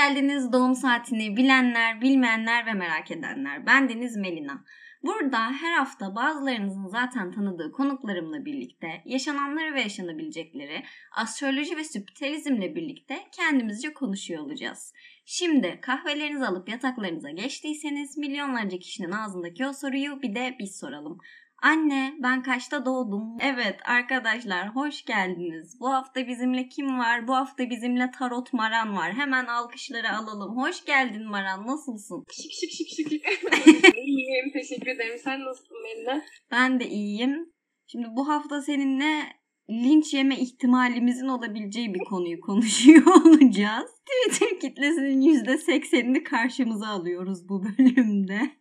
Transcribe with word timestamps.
geldiniz 0.00 0.52
doğum 0.52 0.74
saatini 0.74 1.36
bilenler, 1.36 2.00
bilmeyenler 2.00 2.66
ve 2.66 2.72
merak 2.72 3.10
edenler. 3.10 3.66
Ben 3.66 3.88
Deniz 3.88 4.16
Melina. 4.16 4.64
Burada 5.02 5.38
her 5.38 5.72
hafta 5.72 6.14
bazılarınızın 6.14 6.86
zaten 6.86 7.32
tanıdığı 7.32 7.72
konuklarımla 7.72 8.44
birlikte 8.44 9.02
yaşananları 9.04 9.74
ve 9.74 9.80
yaşanabilecekleri 9.80 10.82
astroloji 11.12 11.76
ve 11.76 11.84
spiritualizmle 11.84 12.74
birlikte 12.74 13.18
kendimizce 13.32 13.92
konuşuyor 13.92 14.42
olacağız. 14.42 14.92
Şimdi 15.24 15.78
kahvelerinizi 15.82 16.46
alıp 16.46 16.68
yataklarınıza 16.68 17.30
geçtiyseniz 17.30 18.18
milyonlarca 18.18 18.78
kişinin 18.78 19.12
ağzındaki 19.12 19.66
o 19.66 19.72
soruyu 19.72 20.22
bir 20.22 20.34
de 20.34 20.56
biz 20.58 20.78
soralım. 20.78 21.18
Anne 21.62 22.14
ben 22.22 22.42
kaçta 22.42 22.84
doğdum? 22.86 23.36
Evet 23.40 23.76
arkadaşlar 23.84 24.68
hoş 24.68 25.04
geldiniz. 25.04 25.80
Bu 25.80 25.90
hafta 25.92 26.26
bizimle 26.26 26.68
kim 26.68 26.98
var? 26.98 27.28
Bu 27.28 27.36
hafta 27.36 27.70
bizimle 27.70 28.10
Tarot 28.10 28.52
Maran 28.52 28.96
var. 28.96 29.12
Hemen 29.12 29.46
alkışları 29.46 30.12
alalım. 30.16 30.56
Hoş 30.56 30.84
geldin 30.84 31.24
Maran 31.24 31.66
nasılsın? 31.66 32.24
Şık 32.32 32.52
şık 32.52 32.70
şık 32.70 32.88
şık. 32.88 33.12
İyiyim 33.96 34.52
teşekkür 34.52 34.86
ederim. 34.86 35.18
Sen 35.24 35.44
nasılsın 35.44 35.76
Melina? 35.82 36.22
Ben 36.50 36.80
de 36.80 36.88
iyiyim. 36.88 37.52
Şimdi 37.86 38.06
bu 38.16 38.28
hafta 38.28 38.62
seninle 38.62 39.22
linç 39.70 40.14
yeme 40.14 40.36
ihtimalimizin 40.36 41.28
olabileceği 41.28 41.94
bir 41.94 42.04
konuyu 42.04 42.40
konuşuyor 42.46 43.06
olacağız. 43.06 43.90
Twitter 44.06 44.60
kitlesinin 44.60 45.20
%80'ini 45.20 46.22
karşımıza 46.22 46.86
alıyoruz 46.86 47.48
bu 47.48 47.64
bölümde. 47.64 48.59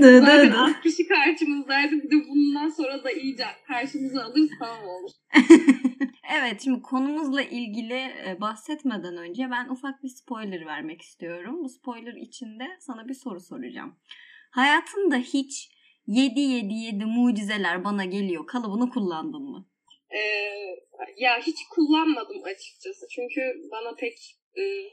Zaten 0.00 0.50
60'ı 0.50 1.08
karşımızdaydı. 1.08 1.92
Bir 1.92 2.10
de 2.10 2.28
bundan 2.28 2.68
sonra 2.68 3.04
da 3.04 3.10
iyice 3.10 3.44
karşımıza 3.66 4.22
alırız 4.22 4.50
tamam 4.58 4.88
olur. 4.88 5.10
evet 6.38 6.60
şimdi 6.64 6.82
konumuzla 6.82 7.42
ilgili 7.42 7.94
e, 7.94 8.36
bahsetmeden 8.40 9.16
önce 9.16 9.50
ben 9.50 9.68
ufak 9.68 10.02
bir 10.02 10.08
spoiler 10.08 10.66
vermek 10.66 11.02
istiyorum. 11.02 11.64
Bu 11.64 11.68
spoiler 11.68 12.14
içinde 12.14 12.64
sana 12.80 13.08
bir 13.08 13.14
soru 13.14 13.40
soracağım. 13.40 13.96
Hayatında 14.50 15.16
hiç 15.16 15.70
7 16.06 16.40
7 16.40 16.74
7 16.74 17.04
mucizeler 17.04 17.84
bana 17.84 18.04
geliyor 18.04 18.46
kalıbını 18.46 18.90
kullandın 18.90 19.42
mı? 19.42 19.66
Ee, 20.10 20.20
ya 21.16 21.38
hiç 21.38 21.56
kullanmadım 21.70 22.44
açıkçası. 22.44 23.06
Çünkü 23.10 23.40
bana 23.70 23.94
pek 23.94 24.36
ıı, 24.58 24.90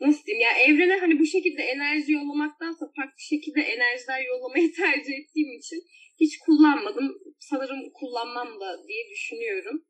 nasıl 0.00 0.24
diyeyim 0.26 0.46
ya 0.48 0.64
evrene 0.66 0.96
hani 0.96 1.18
bu 1.18 1.26
şekilde 1.26 1.62
enerji 1.62 2.12
yollamaktansa 2.12 2.86
farklı 2.96 3.20
şekilde 3.20 3.60
enerjiler 3.60 4.20
yollamayı 4.26 4.72
tercih 4.76 5.14
ettiğim 5.20 5.58
için 5.58 5.80
hiç 6.20 6.38
kullanmadım. 6.38 7.18
Sanırım 7.40 7.80
kullanmam 7.94 8.60
da 8.60 8.88
diye 8.88 9.10
düşünüyorum. 9.10 9.84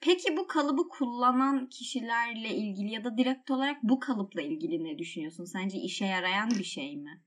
Peki 0.00 0.36
bu 0.36 0.46
kalıbı 0.46 0.88
kullanan 0.88 1.68
kişilerle 1.68 2.48
ilgili 2.48 2.92
ya 2.92 3.04
da 3.04 3.18
direkt 3.18 3.50
olarak 3.50 3.76
bu 3.82 4.00
kalıpla 4.00 4.42
ilgili 4.42 4.84
ne 4.84 4.98
düşünüyorsun? 4.98 5.44
Sence 5.44 5.78
işe 5.78 6.06
yarayan 6.06 6.50
bir 6.58 6.64
şey 6.64 6.96
mi? 6.96 7.22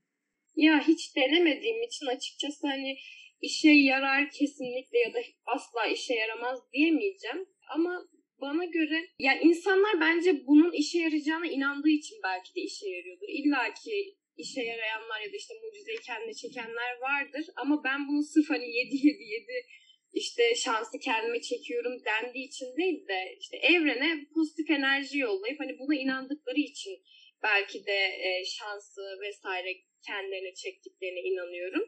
Ya 0.56 0.88
hiç 0.88 1.16
denemediğim 1.16 1.82
için 1.82 2.06
açıkçası 2.06 2.66
hani 2.66 2.96
işe 3.40 3.70
yarar 3.70 4.30
kesinlikle 4.30 4.98
ya 4.98 5.14
da 5.14 5.18
asla 5.46 5.86
işe 5.86 6.14
yaramaz 6.14 6.58
diyemeyeceğim. 6.72 7.46
Ama 7.74 8.08
bana 8.40 8.64
göre 8.64 8.98
yani 9.18 9.40
insanlar 9.42 10.00
bence 10.00 10.46
bunun 10.46 10.72
işe 10.72 10.98
yarayacağına 10.98 11.46
inandığı 11.46 11.88
için 12.00 12.16
belki 12.24 12.54
de 12.54 12.60
işe 12.60 12.88
yarıyordur. 12.88 13.28
İlla 13.28 13.74
ki 13.74 14.16
işe 14.36 14.62
yarayanlar 14.62 15.20
ya 15.20 15.32
da 15.32 15.36
işte 15.36 15.54
mucizeyi 15.62 15.98
kendine 16.06 16.34
çekenler 16.34 16.92
vardır. 17.00 17.44
Ama 17.56 17.84
ben 17.84 18.08
bunu 18.08 18.22
sırf 18.22 18.50
hani 18.50 18.68
7 18.76 18.96
7 18.96 19.22
7 19.22 19.66
işte 20.12 20.54
şansı 20.54 20.98
kendime 20.98 21.40
çekiyorum 21.40 22.04
dendiği 22.04 22.46
için 22.48 22.76
değil 22.76 23.08
de 23.08 23.36
işte 23.40 23.56
evrene 23.56 24.26
pozitif 24.34 24.70
enerji 24.70 25.18
yollayıp 25.18 25.60
hani 25.60 25.78
buna 25.78 25.94
inandıkları 25.94 26.60
için 26.60 26.94
belki 27.42 27.86
de 27.86 27.98
e, 28.26 28.44
şansı 28.44 29.02
vesaire 29.22 29.68
kendilerine 30.06 30.54
çektiklerine 30.54 31.20
inanıyorum. 31.20 31.84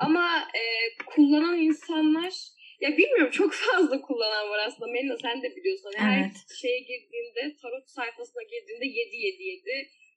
Ama 0.00 0.48
e, 0.54 0.62
kullanan 1.06 1.58
insanlar 1.58 2.32
ya 2.80 2.96
bilmiyorum 2.98 3.30
çok 3.30 3.52
fazla 3.52 4.02
kullanan 4.02 4.50
var 4.50 4.60
aslında. 4.66 4.90
Melina 4.92 5.16
sen 5.16 5.42
de 5.42 5.56
biliyorsun. 5.56 5.90
Hani 5.96 6.20
evet. 6.20 6.36
Her 6.48 6.56
şeye 6.56 6.80
girdiğinde 6.80 7.56
tarot 7.62 7.90
sayfasına 7.90 8.42
girdiğinde 8.42 8.86
7 8.86 9.16
7 9.16 9.42
7 9.42 9.70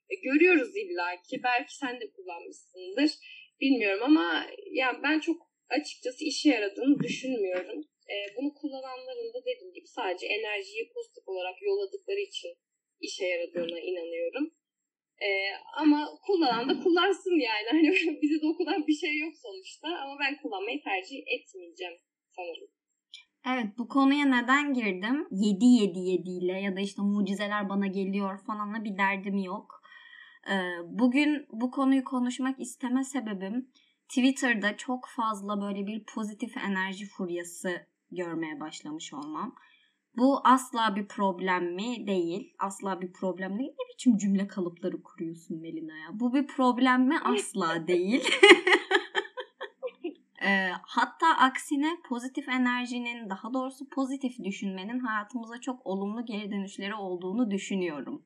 e, 0.10 0.16
görüyoruz 0.16 0.78
illa 0.78 1.22
ki. 1.22 1.44
Belki 1.44 1.76
sen 1.78 2.02
de 2.02 2.12
kullanmışsındır. 2.12 3.12
Bilmiyorum 3.62 4.04
ama 4.04 4.48
yani 4.72 4.98
ben 5.04 5.20
çok 5.20 5.38
açıkçası 5.70 6.26
işe 6.26 6.50
yaradığını 6.50 7.00
düşünmüyorum. 7.00 7.80
E, 8.14 8.16
bunu 8.38 8.54
kullananların 8.54 9.34
da 9.34 9.46
dediğim 9.46 9.74
gibi 9.74 9.88
sadece 9.88 10.28
enerjiyi 10.28 10.90
pozitif 10.94 11.28
olarak 11.28 11.62
yolladıkları 11.62 12.20
için 12.20 12.52
işe 13.00 13.26
yaradığına 13.26 13.80
inanıyorum. 13.80 14.54
E, 15.22 15.30
ama 15.78 16.20
kullanan 16.26 16.70
da 16.70 16.84
kullansın 16.84 17.40
yani. 17.40 17.68
Hani 17.72 18.22
bize 18.22 18.42
dokunan 18.42 18.88
bir 18.88 18.94
şey 18.94 19.18
yok 19.18 19.34
sonuçta 19.42 19.88
ama 19.88 20.16
ben 20.20 20.42
kullanmayı 20.42 20.84
tercih 20.84 21.18
etmeyeceğim 21.28 21.94
sanırım. 22.36 22.68
Evet 23.48 23.78
bu 23.78 23.88
konuya 23.88 24.26
neden 24.26 24.74
girdim? 24.74 25.28
7 25.32 25.66
7 25.66 26.00
7 26.00 26.30
ile 26.30 26.62
ya 26.62 26.76
da 26.76 26.80
işte 26.80 27.02
mucizeler 27.02 27.70
bana 27.70 27.88
geliyor 27.88 28.40
falanla 28.48 28.84
bir 28.84 28.98
derdim 28.98 29.38
yok. 29.38 29.82
Ee, 30.52 30.54
bugün 30.86 31.46
bu 31.52 31.72
konuyu 31.72 32.04
konuşmak 32.04 32.60
isteme 32.60 33.04
sebebim 33.04 33.72
Twitter'da 34.10 34.78
çok 34.78 35.08
fazla 35.16 35.62
böyle 35.62 35.88
bir 35.88 36.04
pozitif 36.16 36.58
enerji 36.58 37.06
furyası 37.06 37.88
görmeye 38.12 38.60
başlamış 38.60 39.14
olmam. 39.14 39.56
Bu 40.18 40.42
asla 40.44 40.96
bir 40.96 41.08
problem 41.08 41.76
mi? 41.76 42.08
Değil. 42.08 42.54
Asla 42.60 43.02
bir 43.02 43.14
problem 43.14 43.60
değil. 43.60 43.70
Ne 43.70 43.94
biçim 43.94 44.18
cümle 44.18 44.48
kalıpları 44.48 45.04
kuruyorsun 45.04 45.62
Melina 45.62 45.98
ya? 45.98 46.10
Bu 46.14 46.34
bir 46.34 46.48
problem 46.48 47.08
mi? 47.08 47.20
Asla 47.24 47.88
değil. 47.88 48.24
E, 50.46 50.72
hatta 50.84 51.28
aksine 51.38 51.98
pozitif 52.10 52.50
enerjinin 52.50 53.30
daha 53.30 53.54
doğrusu 53.54 53.90
pozitif 53.90 54.44
düşünmenin 54.44 55.00
hayatımıza 55.00 55.62
çok 55.62 55.86
olumlu 55.86 56.26
geri 56.26 56.52
dönüşleri 56.52 56.96
olduğunu 56.96 57.52
düşünüyorum. 57.52 58.26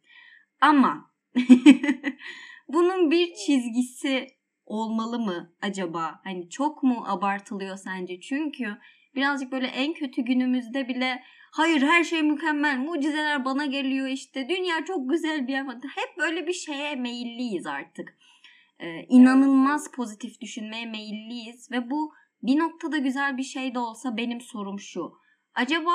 Ama 0.61 1.11
bunun 2.67 3.11
bir 3.11 3.33
çizgisi 3.33 4.27
olmalı 4.65 5.19
mı 5.19 5.53
acaba? 5.61 6.21
Hani 6.23 6.49
çok 6.49 6.83
mu 6.83 7.03
abartılıyor 7.07 7.77
sence? 7.77 8.19
Çünkü 8.21 8.77
birazcık 9.15 9.51
böyle 9.51 9.67
en 9.67 9.93
kötü 9.93 10.21
günümüzde 10.21 10.87
bile 10.87 11.23
hayır 11.51 11.81
her 11.81 12.03
şey 12.03 12.23
mükemmel, 12.23 12.77
mucizeler 12.77 13.45
bana 13.45 13.65
geliyor 13.65 14.07
işte, 14.07 14.49
dünya 14.49 14.85
çok 14.85 15.09
güzel 15.09 15.47
bir 15.47 15.53
yer. 15.53 15.65
Hep 15.95 16.17
böyle 16.17 16.47
bir 16.47 16.53
şeye 16.53 16.95
meyilliyiz 16.95 17.65
artık 17.65 18.17
e, 18.79 19.03
inanılmaz 19.09 19.91
pozitif 19.91 20.41
düşünmeye 20.41 20.85
meyilliyiz 20.85 21.71
ve 21.71 21.89
bu 21.89 22.13
bir 22.43 22.59
noktada 22.59 22.97
güzel 22.97 23.37
bir 23.37 23.43
şey 23.43 23.75
de 23.75 23.79
olsa 23.79 24.17
benim 24.17 24.41
sorum 24.41 24.79
şu. 24.79 25.11
Acaba 25.53 25.91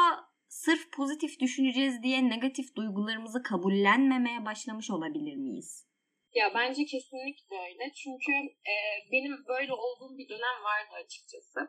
sırf 0.48 0.92
pozitif 0.92 1.40
düşüneceğiz 1.40 2.02
diye 2.02 2.28
negatif 2.28 2.76
duygularımızı 2.76 3.42
kabullenmemeye 3.42 4.44
başlamış 4.44 4.90
olabilir 4.90 5.36
miyiz? 5.36 5.88
Ya 6.34 6.52
bence 6.54 6.84
kesinlikle 6.84 7.56
öyle. 7.68 7.92
Çünkü 7.94 8.32
e, 8.72 8.74
benim 9.12 9.44
böyle 9.48 9.72
olduğum 9.72 10.18
bir 10.18 10.28
dönem 10.28 10.58
vardı 10.64 10.92
açıkçası. 11.04 11.60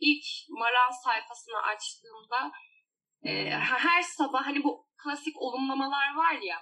İlk 0.00 0.24
Maral 0.48 0.92
sayfasını 1.04 1.62
açtığımda 1.62 2.52
e, 3.22 3.50
her 3.84 4.02
sabah 4.02 4.46
hani 4.46 4.64
bu 4.64 4.86
klasik 5.04 5.42
olumlamalar 5.42 6.16
var 6.16 6.38
ya 6.42 6.56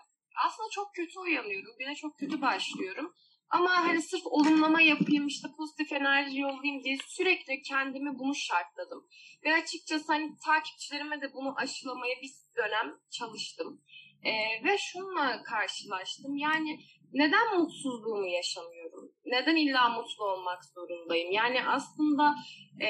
aslında 0.47 0.69
çok 0.71 0.95
kötü 0.95 1.19
uyanıyorum. 1.19 1.75
Güne 1.79 1.95
çok 1.95 2.19
kötü 2.19 2.41
başlıyorum. 2.41 3.15
Ama 3.55 3.71
hani 3.71 4.03
sırf 4.03 4.27
olumlama 4.27 4.81
yapayım 4.83 5.27
işte 5.27 5.49
pozitif 5.57 5.93
enerji 5.93 6.39
yollayayım 6.39 6.85
diye 6.85 6.97
sürekli 7.07 7.63
kendimi 7.63 8.19
bunu 8.19 8.35
şartladım. 8.35 9.07
Ve 9.45 9.55
açıkçası 9.55 10.13
hani 10.13 10.31
takipçilerime 10.47 11.21
de 11.21 11.33
bunu 11.35 11.55
aşılamaya 11.57 12.15
bir 12.23 12.31
dönem 12.57 12.99
çalıştım. 13.11 13.83
Ee, 14.25 14.65
ve 14.65 14.79
şununla 14.79 15.43
karşılaştım. 15.43 16.37
Yani 16.37 16.79
neden 17.13 17.59
mutsuzluğumu 17.59 18.27
yaşamıyorum? 18.27 19.13
Neden 19.25 19.57
illa 19.57 19.89
mutlu 19.89 20.25
olmak 20.25 20.65
zorundayım? 20.65 21.33
Yani 21.33 21.67
aslında 21.67 22.35
e, 22.81 22.89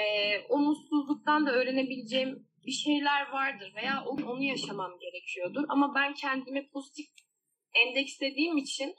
o 0.48 0.58
mutsuzluktan 0.58 1.46
da 1.46 1.52
öğrenebileceğim 1.52 2.48
bir 2.66 2.72
şeyler 2.72 3.30
vardır 3.32 3.72
veya 3.76 4.04
onu, 4.06 4.30
onu 4.30 4.42
yaşamam 4.42 4.98
gerekiyordur. 5.00 5.64
Ama 5.68 5.94
ben 5.94 6.14
kendimi 6.14 6.70
pozitif 6.70 7.06
endekslediğim 7.74 8.56
için 8.56 8.94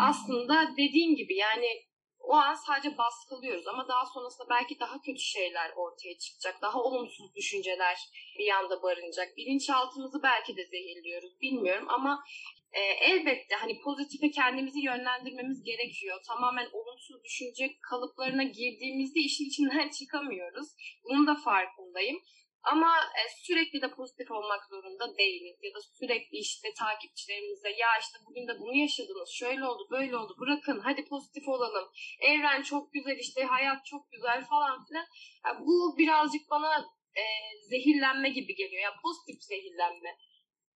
aslında 0.00 0.72
dediğin 0.76 1.16
gibi 1.16 1.36
yani 1.36 1.88
o 2.18 2.34
an 2.34 2.54
sadece 2.54 2.98
baskılıyoruz 2.98 3.66
ama 3.66 3.88
daha 3.88 4.06
sonrasında 4.06 4.48
belki 4.50 4.80
daha 4.80 5.00
kötü 5.00 5.20
şeyler 5.20 5.70
ortaya 5.76 6.18
çıkacak. 6.18 6.62
Daha 6.62 6.82
olumsuz 6.82 7.34
düşünceler 7.34 7.96
bir 8.38 8.44
yanda 8.44 8.82
barınacak. 8.82 9.36
Bilinçaltımızı 9.36 10.22
belki 10.22 10.56
de 10.56 10.66
zehirliyoruz 10.66 11.40
bilmiyorum 11.40 11.86
ama 11.88 12.24
e, 12.72 12.80
elbette 12.80 13.54
hani 13.54 13.80
pozitife 13.80 14.30
kendimizi 14.30 14.80
yönlendirmemiz 14.80 15.62
gerekiyor. 15.62 16.20
Tamamen 16.26 16.68
olumsuz 16.72 17.24
düşünce 17.24 17.78
kalıplarına 17.90 18.42
girdiğimizde 18.42 19.20
işin 19.20 19.44
içinden 19.44 19.88
çıkamıyoruz. 19.88 20.68
Bunun 21.04 21.26
da 21.26 21.34
farkındayım. 21.34 22.18
Ama 22.62 22.96
e, 22.98 23.22
sürekli 23.46 23.82
de 23.82 23.90
pozitif 23.90 24.30
olmak 24.30 24.64
zorunda 24.70 25.18
değiliz. 25.18 25.58
Ya 25.62 25.74
da 25.74 25.80
sürekli 25.80 26.38
işte 26.38 26.68
takipçilerimize 26.78 27.68
ya 27.68 27.88
işte 28.00 28.18
bugün 28.26 28.48
de 28.48 28.60
bunu 28.60 28.74
yaşadınız, 28.76 29.30
şöyle 29.30 29.64
oldu, 29.64 29.88
böyle 29.90 30.16
oldu, 30.16 30.36
bırakın 30.40 30.80
hadi 30.84 31.04
pozitif 31.04 31.48
olalım. 31.48 31.88
Evren 32.20 32.62
çok 32.62 32.92
güzel 32.92 33.18
işte, 33.18 33.44
hayat 33.44 33.86
çok 33.86 34.10
güzel 34.10 34.44
falan 34.44 34.84
filan. 34.86 35.06
Yani 35.46 35.58
bu 35.66 35.98
birazcık 35.98 36.50
bana 36.50 36.86
e, 37.16 37.22
zehirlenme 37.70 38.28
gibi 38.28 38.54
geliyor. 38.54 38.82
Yani 38.82 39.00
pozitif 39.02 39.42
zehirlenme. 39.42 40.10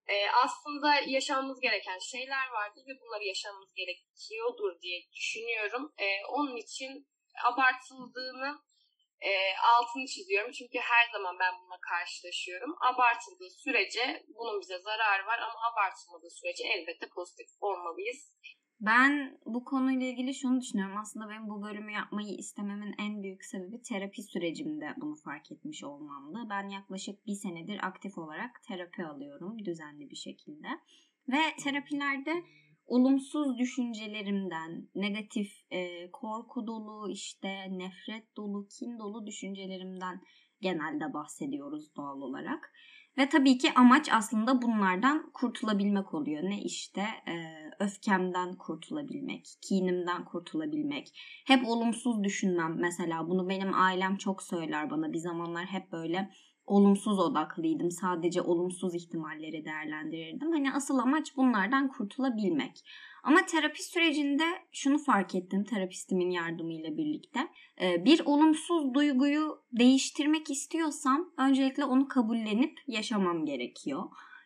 E, 0.06 0.30
aslında 0.44 0.94
yaşamamız 1.06 1.60
gereken 1.60 1.98
şeyler 1.98 2.48
vardır 2.48 2.82
ve 2.88 3.00
bunları 3.00 3.24
yaşamamız 3.24 3.74
gerekiyordur 3.74 4.80
diye 4.82 5.00
düşünüyorum. 5.12 5.92
E, 5.98 6.06
onun 6.26 6.56
için 6.56 7.06
abartıldığını 7.44 8.58
e, 9.30 9.32
altını 9.72 10.06
çiziyorum. 10.06 10.52
Çünkü 10.58 10.78
her 10.78 11.04
zaman 11.12 11.34
ben 11.42 11.52
bununla 11.58 11.80
karşılaşıyorum. 11.90 12.72
Abartıldığı 12.90 13.50
sürece 13.64 14.04
bunun 14.36 14.60
bize 14.60 14.78
zararı 14.78 15.26
var 15.26 15.38
ama 15.38 15.58
abartılmadığı 15.68 16.30
sürece 16.30 16.64
elbette 16.74 17.06
pozitif 17.08 17.48
olmalıyız. 17.60 18.32
Ben 18.80 19.38
bu 19.46 19.64
konuyla 19.64 20.06
ilgili 20.06 20.34
şunu 20.34 20.60
düşünüyorum. 20.60 20.96
Aslında 20.96 21.28
benim 21.28 21.48
bu 21.48 21.62
bölümü 21.62 21.92
yapmayı 21.92 22.36
istememin 22.38 22.94
en 22.98 23.22
büyük 23.22 23.44
sebebi 23.44 23.82
terapi 23.82 24.22
sürecimde 24.22 24.94
bunu 24.96 25.16
fark 25.16 25.52
etmiş 25.52 25.84
olmamdı. 25.84 26.38
Ben 26.50 26.68
yaklaşık 26.68 27.26
bir 27.26 27.34
senedir 27.34 27.86
aktif 27.86 28.18
olarak 28.18 28.62
terapi 28.68 29.04
alıyorum 29.04 29.64
düzenli 29.64 30.10
bir 30.10 30.16
şekilde. 30.16 30.68
Ve 31.28 31.56
terapilerde 31.64 32.32
olumsuz 32.86 33.58
düşüncelerimden, 33.58 34.88
negatif, 34.94 35.52
e, 35.70 36.10
korku 36.10 36.66
dolu, 36.66 37.10
işte 37.10 37.78
nefret 37.78 38.36
dolu, 38.36 38.66
kin 38.78 38.98
dolu 38.98 39.26
düşüncelerimden 39.26 40.20
genelde 40.60 41.14
bahsediyoruz 41.14 41.96
doğal 41.96 42.20
olarak. 42.20 42.72
Ve 43.18 43.28
tabii 43.28 43.58
ki 43.58 43.68
amaç 43.74 44.08
aslında 44.12 44.62
bunlardan 44.62 45.30
kurtulabilmek 45.34 46.14
oluyor. 46.14 46.42
Ne 46.42 46.62
işte 46.62 47.00
e, 47.00 47.34
öfkemden 47.80 48.56
kurtulabilmek, 48.56 49.46
kinimden 49.62 50.24
kurtulabilmek. 50.24 51.08
Hep 51.46 51.68
olumsuz 51.68 52.24
düşünmem 52.24 52.76
mesela. 52.80 53.28
Bunu 53.28 53.48
benim 53.48 53.74
ailem 53.74 54.16
çok 54.16 54.42
söyler 54.42 54.90
bana. 54.90 55.12
Bir 55.12 55.18
zamanlar 55.18 55.64
hep 55.64 55.92
böyle 55.92 56.30
olumsuz 56.66 57.18
odaklıydım. 57.18 57.90
Sadece 57.90 58.42
olumsuz 58.42 58.94
ihtimalleri 58.94 59.64
değerlendirirdim. 59.64 60.52
Hani 60.52 60.72
asıl 60.72 60.98
amaç 60.98 61.36
bunlardan 61.36 61.88
kurtulabilmek. 61.88 62.84
Ama 63.22 63.46
terapi 63.46 63.82
sürecinde 63.82 64.44
şunu 64.72 64.98
fark 64.98 65.34
ettim 65.34 65.64
terapistimin 65.64 66.30
yardımıyla 66.30 66.96
birlikte. 66.96 67.48
Ee, 67.80 68.04
bir 68.04 68.22
olumsuz 68.24 68.94
duyguyu 68.94 69.62
değiştirmek 69.72 70.50
istiyorsam 70.50 71.32
öncelikle 71.38 71.84
onu 71.84 72.08
kabullenip 72.08 72.78
yaşamam 72.86 73.44
gerekiyor. 73.46 74.02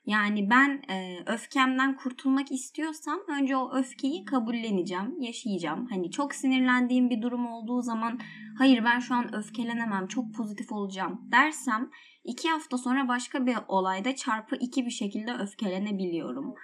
Yani 0.07 0.51
ben 0.51 0.83
e, 0.91 1.23
öfkemden 1.27 1.97
kurtulmak 1.97 2.53
istiyorsam 2.53 3.19
önce 3.29 3.57
o 3.57 3.77
öfkeyi 3.77 4.25
kabulleneceğim, 4.25 5.21
yaşayacağım. 5.21 5.87
Hani 5.91 6.11
çok 6.11 6.35
sinirlendiğim 6.35 7.11
bir 7.11 7.23
durum 7.23 7.47
olduğu 7.47 7.83
zaman 7.83 8.19
hayır 8.59 8.85
ben 8.85 8.99
şu 8.99 9.15
an 9.15 9.35
öfkelenemem, 9.35 10.07
çok 10.07 10.35
pozitif 10.35 10.73
olacağım 10.73 11.21
dersem 11.33 11.91
iki 12.25 12.49
hafta 12.49 12.79
sonra 12.79 13.09
başka 13.09 13.47
bir 13.47 13.57
olayda 13.69 14.15
çarpı 14.15 14.57
iki 14.57 14.87
bir 14.87 14.91
şekilde 14.91 15.33
öfkelenebiliyorum. 15.35 16.55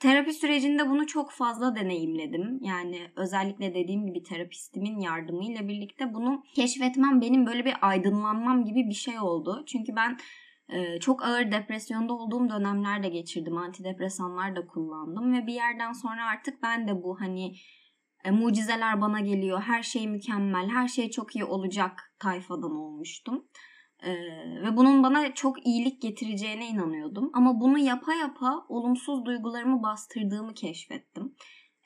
Terapi 0.00 0.32
sürecinde 0.32 0.90
bunu 0.90 1.06
çok 1.06 1.30
fazla 1.32 1.76
deneyimledim. 1.76 2.58
Yani 2.62 3.00
özellikle 3.16 3.74
dediğim 3.74 4.06
gibi 4.06 4.22
terapistimin 4.22 5.00
yardımıyla 5.00 5.68
birlikte 5.68 6.14
bunu 6.14 6.42
keşfetmem 6.54 7.20
benim 7.20 7.46
böyle 7.46 7.64
bir 7.64 7.74
aydınlanmam 7.82 8.64
gibi 8.64 8.88
bir 8.88 8.94
şey 8.94 9.20
oldu. 9.20 9.64
Çünkü 9.66 9.96
ben 9.96 10.18
çok 11.00 11.24
ağır 11.24 11.52
depresyonda 11.52 12.12
olduğum 12.12 12.48
dönemler 12.48 13.02
de 13.02 13.08
geçirdim. 13.08 13.58
Antidepresanlar 13.58 14.56
da 14.56 14.66
kullandım 14.66 15.32
ve 15.32 15.46
bir 15.46 15.54
yerden 15.54 15.92
sonra 15.92 16.26
artık 16.30 16.62
ben 16.62 16.88
de 16.88 17.02
bu 17.02 17.20
hani 17.20 17.54
e, 18.24 18.30
mucizeler 18.30 19.00
bana 19.00 19.20
geliyor, 19.20 19.60
her 19.60 19.82
şey 19.82 20.08
mükemmel, 20.08 20.68
her 20.68 20.88
şey 20.88 21.10
çok 21.10 21.36
iyi 21.36 21.44
olacak 21.44 22.14
tayfadan 22.18 22.76
olmuştum. 22.76 23.48
Ee, 24.02 24.12
ve 24.62 24.76
bunun 24.76 25.02
bana 25.02 25.34
çok 25.34 25.66
iyilik 25.66 26.02
getireceğine 26.02 26.68
inanıyordum. 26.68 27.30
Ama 27.34 27.60
bunu 27.60 27.78
yapa 27.78 28.14
yapa 28.14 28.66
olumsuz 28.68 29.24
duygularımı 29.24 29.82
bastırdığımı 29.82 30.54
keşfettim. 30.54 31.34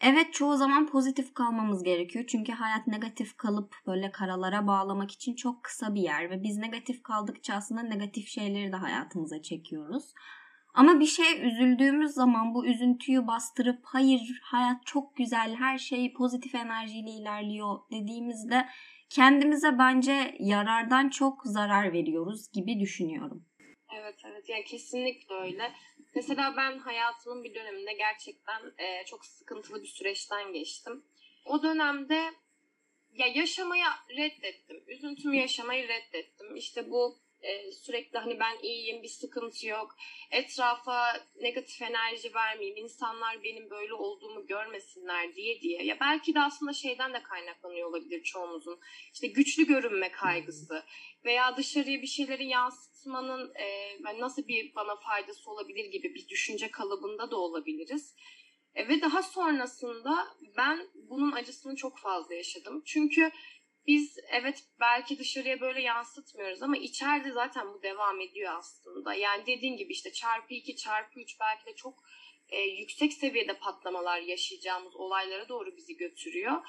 Evet 0.01 0.33
çoğu 0.33 0.57
zaman 0.57 0.87
pozitif 0.87 1.35
kalmamız 1.35 1.83
gerekiyor. 1.83 2.25
Çünkü 2.29 2.53
hayat 2.53 2.87
negatif 2.87 3.37
kalıp 3.37 3.75
böyle 3.87 4.11
karalara 4.11 4.67
bağlamak 4.67 5.11
için 5.11 5.35
çok 5.35 5.65
kısa 5.65 5.95
bir 5.95 6.01
yer. 6.01 6.31
Ve 6.31 6.43
biz 6.43 6.57
negatif 6.57 7.03
kaldıkça 7.03 7.55
aslında 7.55 7.83
negatif 7.83 8.29
şeyleri 8.29 8.73
de 8.73 8.77
hayatımıza 8.77 9.43
çekiyoruz. 9.43 10.15
Ama 10.75 11.01
bir 11.01 11.07
şey 11.07 11.47
üzüldüğümüz 11.47 12.11
zaman 12.11 12.55
bu 12.55 12.67
üzüntüyü 12.67 13.27
bastırıp 13.27 13.81
hayır 13.83 14.41
hayat 14.43 14.87
çok 14.87 15.17
güzel 15.17 15.55
her 15.55 15.79
şey 15.79 16.13
pozitif 16.13 16.55
enerjiyle 16.55 17.11
ilerliyor 17.11 17.79
dediğimizde 17.93 18.67
kendimize 19.11 19.79
bence 19.79 20.37
yarardan 20.39 21.09
çok 21.09 21.43
zarar 21.45 21.93
veriyoruz 21.93 22.53
gibi 22.53 22.81
düşünüyorum. 22.81 23.45
Evet 23.99 24.17
evet 24.25 24.49
yani 24.49 24.65
kesinlikle 24.65 25.35
öyle. 25.35 25.73
Mesela 26.15 26.55
ben 26.57 26.79
hayatımın 26.79 27.45
bir 27.45 27.55
döneminde 27.55 27.93
gerçekten 27.93 28.73
e, 28.79 29.05
çok 29.07 29.27
sıkıntılı 29.27 29.83
bir 29.83 29.89
süreçten 29.89 30.53
geçtim. 30.53 31.05
O 31.45 31.63
dönemde 31.63 32.33
ya 33.13 33.27
yaşamaya 33.27 33.91
reddettim. 34.17 34.85
Üzüntümü 34.87 35.37
yaşamayı 35.37 35.89
reddettim. 35.89 36.57
İşte 36.57 36.91
bu 36.91 37.19
e, 37.43 37.73
sürekli 37.73 38.19
hani 38.19 38.41
ben 38.41 38.59
iyiyim 38.63 39.03
bir 39.03 39.09
sıkıntı 39.09 39.67
yok 39.67 39.97
etrafa 40.31 41.27
negatif 41.41 41.83
enerji 41.83 42.35
vermeyeyim 42.35 42.77
insanlar 42.77 43.43
benim 43.43 43.71
böyle 43.71 43.95
olduğumu 43.95 44.47
görmesinler 44.47 45.35
diye 45.35 45.61
diye 45.61 45.83
ya 45.85 46.01
belki 46.01 46.35
de 46.35 46.41
aslında 46.41 46.73
şeyden 46.73 47.15
de 47.15 47.23
kaynaklanıyor 47.23 47.89
olabilir 47.89 48.23
çoğumuzun 48.23 48.81
işte 49.13 49.27
güçlü 49.27 49.67
görünme 49.67 50.13
kaygısı 50.13 50.85
veya 51.25 51.57
dışarıya 51.57 52.03
bir 52.03 52.07
şeyleri 52.07 52.47
yansıtmanın 52.47 53.55
e, 53.55 54.21
nasıl 54.21 54.49
bir 54.49 54.75
bana 54.75 54.97
faydası 54.97 55.51
olabilir 55.51 55.85
gibi 55.85 56.15
bir 56.15 56.29
düşünce 56.29 56.71
kalıbında 56.71 57.31
da 57.31 57.37
olabiliriz. 57.37 58.15
E, 58.75 58.89
ve 58.89 59.01
daha 59.01 59.23
sonrasında 59.23 60.27
ben 60.57 60.89
bunun 60.95 61.33
acısını 61.33 61.77
çok 61.77 61.99
fazla 61.99 62.35
yaşadım. 62.35 62.83
Çünkü 62.87 63.31
biz 63.87 64.17
evet 64.31 64.65
belki 64.81 65.19
dışarıya 65.19 65.61
böyle 65.61 65.83
yansıtmıyoruz 65.83 66.63
ama 66.63 66.77
içeride 66.77 67.31
zaten 67.33 67.75
bu 67.75 67.83
devam 67.83 68.21
ediyor 68.21 68.55
aslında. 68.59 69.15
Yani 69.15 69.47
dediğin 69.47 69.77
gibi 69.77 69.93
işte 69.93 70.13
çarpı 70.13 70.55
2 70.55 70.77
çarpı 70.77 71.21
3 71.21 71.41
belki 71.41 71.67
de 71.67 71.75
çok 71.75 71.95
e, 72.49 72.61
yüksek 72.61 73.13
seviyede 73.13 73.59
patlamalar 73.59 74.21
yaşayacağımız 74.21 74.97
olaylara 74.97 75.49
doğru 75.49 75.77
bizi 75.77 75.97
götürüyor. 75.97 76.63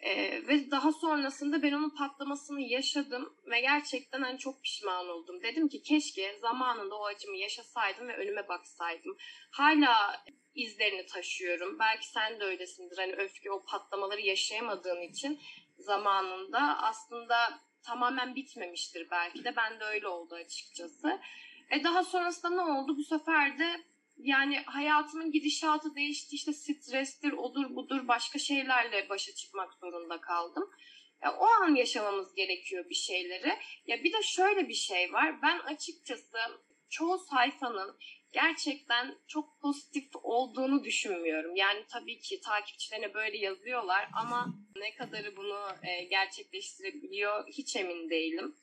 Ee, 0.00 0.42
ve 0.48 0.70
daha 0.70 0.92
sonrasında 0.92 1.62
ben 1.62 1.72
onun 1.72 1.90
patlamasını 1.90 2.60
yaşadım 2.60 3.36
ve 3.46 3.60
gerçekten 3.60 4.22
hani 4.22 4.38
çok 4.38 4.62
pişman 4.62 5.08
oldum. 5.08 5.42
Dedim 5.42 5.68
ki 5.68 5.82
keşke 5.82 6.38
zamanında 6.40 6.96
o 6.96 7.04
acımı 7.04 7.36
yaşasaydım 7.36 8.08
ve 8.08 8.16
önüme 8.16 8.48
baksaydım. 8.48 9.16
Hala 9.50 10.24
izlerini 10.54 11.06
taşıyorum. 11.06 11.78
Belki 11.78 12.06
sen 12.06 12.40
de 12.40 12.44
öylesindir. 12.44 12.98
Hani 12.98 13.12
öfke 13.12 13.50
o 13.50 13.64
patlamaları 13.64 14.20
yaşayamadığın 14.20 15.02
için 15.02 15.40
zamanında 15.84 16.78
aslında 16.82 17.60
tamamen 17.82 18.34
bitmemiştir 18.34 19.10
belki 19.10 19.44
de. 19.44 19.56
Ben 19.56 19.80
de 19.80 19.84
öyle 19.84 20.08
oldu 20.08 20.34
açıkçası. 20.34 21.20
E 21.70 21.84
daha 21.84 22.04
sonrasında 22.04 22.50
ne 22.50 22.72
oldu? 22.72 22.96
Bu 22.96 23.04
sefer 23.04 23.58
de 23.58 23.84
yani 24.16 24.62
hayatımın 24.66 25.32
gidişatı 25.32 25.94
değişti. 25.94 26.36
İşte 26.36 26.52
strestir, 26.52 27.32
odur 27.32 27.76
budur 27.76 28.08
başka 28.08 28.38
şeylerle 28.38 29.08
başa 29.08 29.34
çıkmak 29.34 29.74
zorunda 29.74 30.20
kaldım. 30.20 30.70
E, 31.22 31.28
o 31.28 31.44
an 31.44 31.74
yaşamamız 31.74 32.34
gerekiyor 32.34 32.84
bir 32.90 32.94
şeyleri. 32.94 33.58
Ya 33.86 34.04
bir 34.04 34.12
de 34.12 34.22
şöyle 34.22 34.68
bir 34.68 34.74
şey 34.74 35.12
var. 35.12 35.42
Ben 35.42 35.58
açıkçası 35.58 36.38
çoğu 36.90 37.18
sayfanın 37.18 37.96
gerçekten 38.34 39.18
çok 39.26 39.60
pozitif 39.60 40.08
olduğunu 40.22 40.84
düşünmüyorum. 40.84 41.56
Yani 41.56 41.84
tabii 41.92 42.18
ki 42.18 42.40
takipçilerine 42.40 43.14
böyle 43.14 43.36
yazıyorlar 43.36 44.08
ama 44.12 44.54
ne 44.76 44.94
kadarı 44.94 45.36
bunu 45.36 45.68
e, 45.82 46.04
gerçekleştirebiliyor 46.04 47.48
hiç 47.48 47.76
emin 47.76 48.10
değilim. 48.10 48.54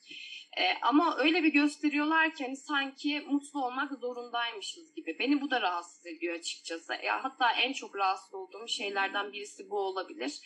E, 0.56 0.62
ama 0.82 1.18
öyle 1.18 1.42
bir 1.42 1.52
gösteriyorlar 1.52 2.34
ki 2.34 2.44
hani 2.44 2.56
sanki 2.56 3.20
mutlu 3.20 3.64
olmak 3.64 3.92
zorundaymışız 3.92 4.94
gibi. 4.94 5.18
Beni 5.18 5.40
bu 5.40 5.50
da 5.50 5.60
rahatsız 5.60 6.06
ediyor 6.06 6.34
açıkçası. 6.34 6.92
Ya, 7.04 7.24
hatta 7.24 7.52
en 7.52 7.72
çok 7.72 7.96
rahatsız 7.96 8.34
olduğum 8.34 8.68
şeylerden 8.68 9.32
birisi 9.32 9.70
bu 9.70 9.78
olabilir. 9.78 10.40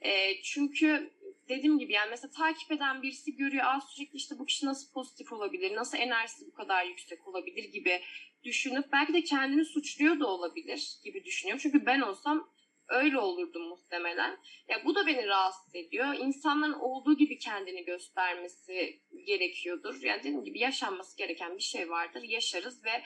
E, 0.00 0.42
çünkü 0.42 1.12
dediğim 1.48 1.78
gibi 1.78 1.92
yani 1.92 2.10
mesela 2.10 2.30
takip 2.30 2.72
eden 2.72 3.02
birisi 3.02 3.36
görüyor 3.36 3.64
Aa, 3.64 3.80
sürekli 3.80 4.16
işte 4.16 4.38
bu 4.38 4.46
kişi 4.46 4.66
nasıl 4.66 4.92
pozitif 4.92 5.32
olabilir, 5.32 5.76
nasıl 5.76 5.98
enerjisi 5.98 6.46
bu 6.46 6.54
kadar 6.54 6.84
yüksek 6.84 7.28
olabilir 7.28 7.64
gibi 7.64 8.00
düşünüp 8.44 8.92
belki 8.92 9.12
de 9.12 9.24
kendini 9.24 9.64
suçluyor 9.64 10.20
da 10.20 10.26
olabilir 10.26 10.98
gibi 11.04 11.24
düşünüyorum. 11.24 11.60
Çünkü 11.62 11.86
ben 11.86 12.00
olsam 12.00 12.50
öyle 12.88 13.18
olurdu 13.18 13.60
muhtemelen. 13.60 14.38
Ya 14.68 14.84
bu 14.84 14.94
da 14.94 15.06
beni 15.06 15.26
rahatsız 15.26 15.74
ediyor. 15.74 16.14
İnsanların 16.14 16.72
olduğu 16.72 17.16
gibi 17.16 17.38
kendini 17.38 17.84
göstermesi 17.84 19.02
gerekiyordur. 19.26 20.02
Yani 20.02 20.18
dediğim 20.18 20.44
gibi 20.44 20.58
yaşanması 20.58 21.16
gereken 21.16 21.56
bir 21.56 21.62
şey 21.62 21.90
vardır. 21.90 22.22
Yaşarız 22.22 22.84
ve 22.84 23.02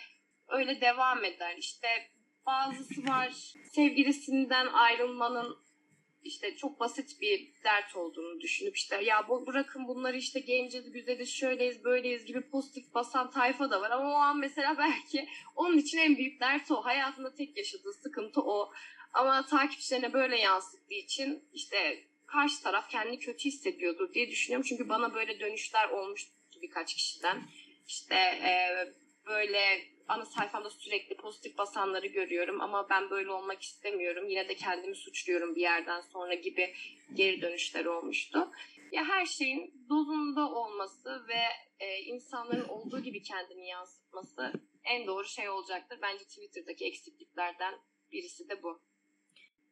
öyle 0.48 0.80
devam 0.80 1.24
eder. 1.24 1.56
İşte 1.58 1.88
bazısı 2.46 3.06
var 3.08 3.30
sevgilisinden 3.72 4.66
ayrılmanın 4.66 5.56
işte 6.24 6.56
çok 6.56 6.80
basit 6.80 7.20
bir 7.20 7.48
dert 7.64 7.96
olduğunu 7.96 8.40
düşünüp 8.40 8.76
işte 8.76 9.04
ya 9.04 9.28
bu, 9.28 9.46
bırakın 9.46 9.88
bunları 9.88 10.16
işte 10.16 10.40
genciz, 10.40 10.92
güzeliz, 10.92 11.30
şöyleyiz, 11.30 11.84
böyleyiz 11.84 12.24
gibi 12.24 12.40
pozitif 12.40 12.94
basan 12.94 13.30
tayfa 13.30 13.70
da 13.70 13.80
var. 13.80 13.90
Ama 13.90 14.10
o 14.10 14.14
an 14.14 14.38
mesela 14.38 14.78
belki 14.78 15.28
onun 15.56 15.78
için 15.78 15.98
en 15.98 16.16
büyük 16.16 16.40
dert 16.40 16.70
o. 16.70 16.84
Hayatında 16.84 17.34
tek 17.34 17.56
yaşadığı 17.56 17.92
sıkıntı 17.92 18.40
o. 18.40 18.72
Ama 19.12 19.46
takipçilerine 19.46 20.12
böyle 20.12 20.38
yansıttığı 20.38 20.94
için 20.94 21.44
işte 21.52 22.04
karşı 22.26 22.62
taraf 22.62 22.90
kendini 22.90 23.18
kötü 23.18 23.44
hissediyordur 23.44 24.14
diye 24.14 24.30
düşünüyorum. 24.30 24.66
Çünkü 24.68 24.88
bana 24.88 25.14
böyle 25.14 25.40
dönüşler 25.40 25.88
olmuş 25.88 26.28
birkaç 26.62 26.94
kişiden. 26.94 27.42
İşte 27.88 28.14
e, 28.14 28.52
böyle 29.26 29.92
ana 30.08 30.24
sayfamda 30.24 30.70
sürekli 30.70 31.16
pozitif 31.16 31.58
basanları 31.58 32.06
görüyorum 32.06 32.60
ama 32.60 32.86
ben 32.90 33.10
böyle 33.10 33.30
olmak 33.30 33.62
istemiyorum. 33.62 34.28
Yine 34.28 34.48
de 34.48 34.54
kendimi 34.54 34.96
suçluyorum 34.96 35.54
bir 35.54 35.60
yerden 35.60 36.00
sonra 36.00 36.34
gibi 36.34 36.74
geri 37.14 37.42
dönüşler 37.42 37.84
olmuştu. 37.84 38.50
Ya 38.92 39.04
her 39.04 39.26
şeyin 39.26 39.86
dozunda 39.88 40.50
olması 40.50 41.24
ve 41.28 41.42
e, 41.80 41.98
insanların 42.00 42.68
olduğu 42.68 43.00
gibi 43.00 43.22
kendini 43.22 43.66
yansıtması 43.66 44.52
en 44.84 45.06
doğru 45.06 45.24
şey 45.24 45.48
olacaktır. 45.48 45.98
Bence 46.02 46.24
Twitter'daki 46.24 46.84
eksikliklerden 46.84 47.74
birisi 48.12 48.48
de 48.48 48.62
bu. 48.62 48.80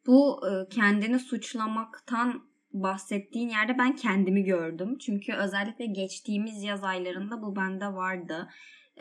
Bu 0.07 0.41
e, 0.47 0.69
kendini 0.69 1.19
suçlamaktan 1.19 2.51
bahsettiğin 2.73 3.49
yerde 3.49 3.77
ben 3.77 3.95
kendimi 3.95 4.43
gördüm. 4.43 4.97
Çünkü 4.97 5.33
özellikle 5.33 5.85
geçtiğimiz 5.85 6.63
yaz 6.63 6.83
aylarında 6.83 7.41
bu 7.41 7.55
bende 7.55 7.87
vardı. 7.87 8.49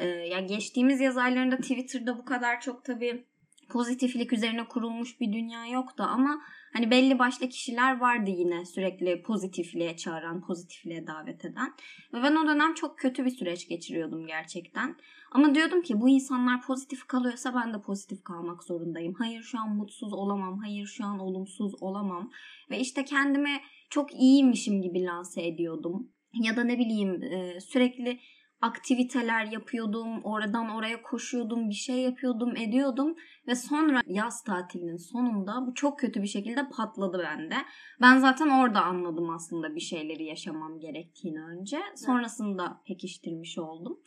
Ee, 0.01 0.07
ya 0.07 0.41
geçtiğimiz 0.41 1.01
yaz 1.01 1.17
aylarında 1.17 1.57
Twitter'da 1.57 2.19
bu 2.19 2.25
kadar 2.25 2.61
çok 2.61 2.85
tabii 2.85 3.25
pozitiflik 3.69 4.33
üzerine 4.33 4.65
kurulmuş 4.65 5.21
bir 5.21 5.33
dünya 5.33 5.67
yoktu 5.67 6.03
ama 6.09 6.43
hani 6.73 6.91
belli 6.91 7.19
başlı 7.19 7.49
kişiler 7.49 8.01
vardı 8.01 8.31
yine 8.31 8.65
sürekli 8.65 9.23
pozitifliğe 9.23 9.97
çağıran, 9.97 10.41
pozitifliğe 10.41 11.07
davet 11.07 11.45
eden. 11.45 11.75
Ve 12.15 12.23
ben 12.23 12.37
o 12.37 12.47
dönem 12.47 12.75
çok 12.75 12.99
kötü 12.99 13.25
bir 13.25 13.31
süreç 13.31 13.69
geçiriyordum 13.69 14.27
gerçekten. 14.27 14.97
Ama 15.33 15.55
diyordum 15.55 15.83
ki 15.83 16.01
bu 16.01 16.09
insanlar 16.09 16.63
pozitif 16.63 17.07
kalıyorsa 17.07 17.55
ben 17.55 17.75
de 17.75 17.81
pozitif 17.81 18.25
kalmak 18.25 18.65
zorundayım. 18.65 19.15
Hayır 19.15 19.43
şu 19.43 19.59
an 19.59 19.77
mutsuz 19.77 20.13
olamam, 20.13 20.59
hayır 20.59 20.87
şu 20.87 21.05
an 21.05 21.19
olumsuz 21.19 21.83
olamam. 21.83 22.31
Ve 22.71 22.79
işte 22.79 23.05
kendime 23.05 23.61
çok 23.91 24.15
iyiymişim 24.15 24.83
gibi 24.83 25.05
lanse 25.05 25.47
ediyordum. 25.47 26.13
Ya 26.35 26.57
da 26.57 26.65
ne 26.65 26.79
bileyim 26.79 27.21
sürekli 27.61 28.21
aktiviteler 28.61 29.45
yapıyordum. 29.45 30.21
Oradan 30.25 30.69
oraya 30.69 31.03
koşuyordum. 31.03 31.69
Bir 31.69 31.75
şey 31.75 31.97
yapıyordum, 31.97 32.57
ediyordum. 32.57 33.17
Ve 33.47 33.55
sonra 33.55 34.03
yaz 34.07 34.45
tatilinin 34.45 34.97
sonunda 34.97 35.67
bu 35.67 35.75
çok 35.75 35.99
kötü 35.99 36.23
bir 36.23 36.27
şekilde 36.27 36.69
patladı 36.77 37.19
bende. 37.19 37.57
Ben 38.01 38.19
zaten 38.19 38.49
orada 38.49 38.83
anladım 38.83 39.31
aslında 39.31 39.75
bir 39.75 39.81
şeyleri 39.81 40.25
yaşamam 40.25 40.81
gerektiğini 40.81 41.43
önce. 41.43 41.79
Sonrasında 41.97 42.83
pekiştirmiş 42.87 43.59
oldum. 43.59 44.01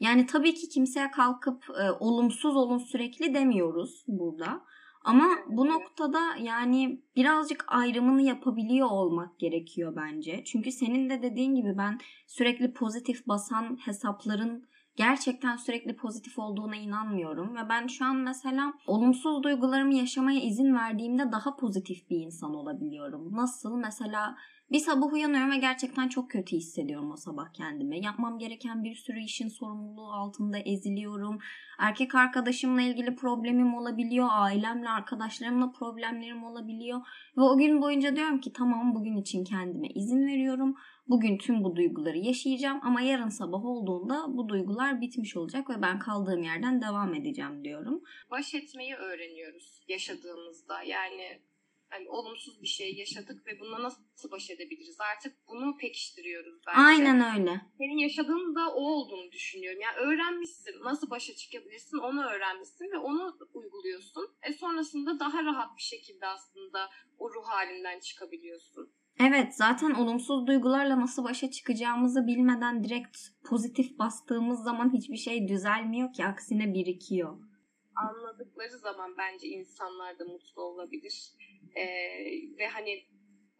Yani 0.00 0.26
tabii 0.26 0.54
ki 0.54 0.68
kimseye 0.68 1.10
kalkıp 1.10 1.64
e, 1.80 1.90
olumsuz 1.90 2.56
olun 2.56 2.78
sürekli 2.78 3.34
demiyoruz 3.34 4.04
burada. 4.08 4.62
Ama 5.06 5.28
bu 5.48 5.68
noktada 5.68 6.20
yani 6.40 7.00
birazcık 7.16 7.64
ayrımını 7.68 8.22
yapabiliyor 8.22 8.90
olmak 8.90 9.38
gerekiyor 9.38 9.96
bence. 9.96 10.44
Çünkü 10.44 10.72
senin 10.72 11.10
de 11.10 11.22
dediğin 11.22 11.54
gibi 11.54 11.78
ben 11.78 11.98
sürekli 12.26 12.72
pozitif 12.72 13.26
basan 13.26 13.78
hesapların 13.84 14.68
gerçekten 14.96 15.56
sürekli 15.56 15.96
pozitif 15.96 16.38
olduğuna 16.38 16.76
inanmıyorum 16.76 17.56
ve 17.56 17.68
ben 17.68 17.86
şu 17.86 18.04
an 18.04 18.16
mesela 18.16 18.72
olumsuz 18.86 19.42
duygularımı 19.42 19.94
yaşamaya 19.94 20.40
izin 20.40 20.74
verdiğimde 20.74 21.32
daha 21.32 21.56
pozitif 21.56 22.10
bir 22.10 22.16
insan 22.16 22.54
olabiliyorum. 22.54 23.36
Nasıl? 23.36 23.76
Mesela 23.76 24.36
bir 24.72 24.78
sabah 24.78 25.12
uyanıyorum 25.12 25.50
ve 25.50 25.56
gerçekten 25.56 26.08
çok 26.08 26.30
kötü 26.30 26.56
hissediyorum 26.56 27.10
o 27.12 27.16
sabah 27.16 27.52
kendimi. 27.52 28.04
Yapmam 28.04 28.38
gereken 28.38 28.84
bir 28.84 28.94
sürü 28.94 29.20
işin 29.20 29.48
sorumluluğu 29.48 30.12
altında 30.12 30.58
eziliyorum. 30.58 31.38
Erkek 31.78 32.14
arkadaşımla 32.14 32.82
ilgili 32.82 33.16
problemim 33.16 33.74
olabiliyor. 33.74 34.28
Ailemle, 34.30 34.88
arkadaşlarımla 34.88 35.70
problemlerim 35.70 36.44
olabiliyor. 36.44 37.00
Ve 37.36 37.42
o 37.42 37.58
gün 37.58 37.82
boyunca 37.82 38.16
diyorum 38.16 38.40
ki 38.40 38.52
tamam 38.52 38.94
bugün 38.94 39.16
için 39.16 39.44
kendime 39.44 39.88
izin 39.88 40.26
veriyorum. 40.26 40.74
Bugün 41.08 41.38
tüm 41.38 41.64
bu 41.64 41.76
duyguları 41.76 42.18
yaşayacağım 42.18 42.80
ama 42.82 43.00
yarın 43.00 43.28
sabah 43.28 43.64
olduğunda 43.64 44.24
bu 44.28 44.48
duygular 44.48 45.00
bitmiş 45.00 45.36
olacak 45.36 45.70
ve 45.70 45.82
ben 45.82 45.98
kaldığım 45.98 46.42
yerden 46.42 46.82
devam 46.82 47.14
edeceğim 47.14 47.64
diyorum. 47.64 48.02
Baş 48.30 48.54
etmeyi 48.54 48.94
öğreniyoruz 48.94 49.82
yaşadığımızda. 49.88 50.82
Yani 50.82 51.40
hani 51.88 52.08
olumsuz 52.08 52.62
bir 52.62 52.66
şey 52.66 52.94
yaşadık 52.94 53.46
ve 53.46 53.60
bununla 53.60 53.82
nasıl 53.82 54.30
baş 54.30 54.50
edebiliriz? 54.50 55.00
Artık 55.00 55.36
bunu 55.48 55.76
pekiştiriyoruz 55.76 56.54
bence. 56.66 56.80
Aynen 56.80 57.38
öyle. 57.38 57.60
Senin 57.78 57.98
yaşadığın 57.98 58.54
da 58.54 58.74
o 58.74 58.80
olduğunu 58.80 59.32
düşünüyorum. 59.32 59.80
Yani 59.80 59.96
öğrenmişsin. 59.96 60.84
Nasıl 60.84 61.10
başa 61.10 61.34
çıkabilirsin 61.34 61.98
onu 61.98 62.24
öğrenmişsin 62.24 62.92
ve 62.92 62.98
onu 62.98 63.38
uyguluyorsun. 63.54 64.28
E 64.42 64.52
sonrasında 64.52 65.20
daha 65.20 65.44
rahat 65.44 65.76
bir 65.76 65.82
şekilde 65.82 66.26
aslında 66.26 66.90
o 67.18 67.30
ruh 67.34 67.44
halinden 67.44 68.00
çıkabiliyorsun. 68.00 68.92
Evet 69.20 69.54
zaten 69.54 69.90
olumsuz 69.90 70.46
duygularla 70.46 71.00
nasıl 71.00 71.24
başa 71.24 71.50
çıkacağımızı 71.50 72.26
bilmeden 72.26 72.84
direkt 72.84 73.18
pozitif 73.44 73.98
bastığımız 73.98 74.62
zaman 74.62 74.92
hiçbir 74.92 75.16
şey 75.16 75.48
düzelmiyor 75.48 76.12
ki 76.12 76.24
aksine 76.24 76.74
birikiyor. 76.74 77.38
Anladıkları 77.96 78.78
zaman 78.78 79.14
bence 79.18 79.48
insanlar 79.48 80.18
da 80.18 80.24
mutlu 80.24 80.62
olabilir. 80.62 81.30
Ee, 81.76 81.84
ve 82.58 82.66
hani 82.66 83.04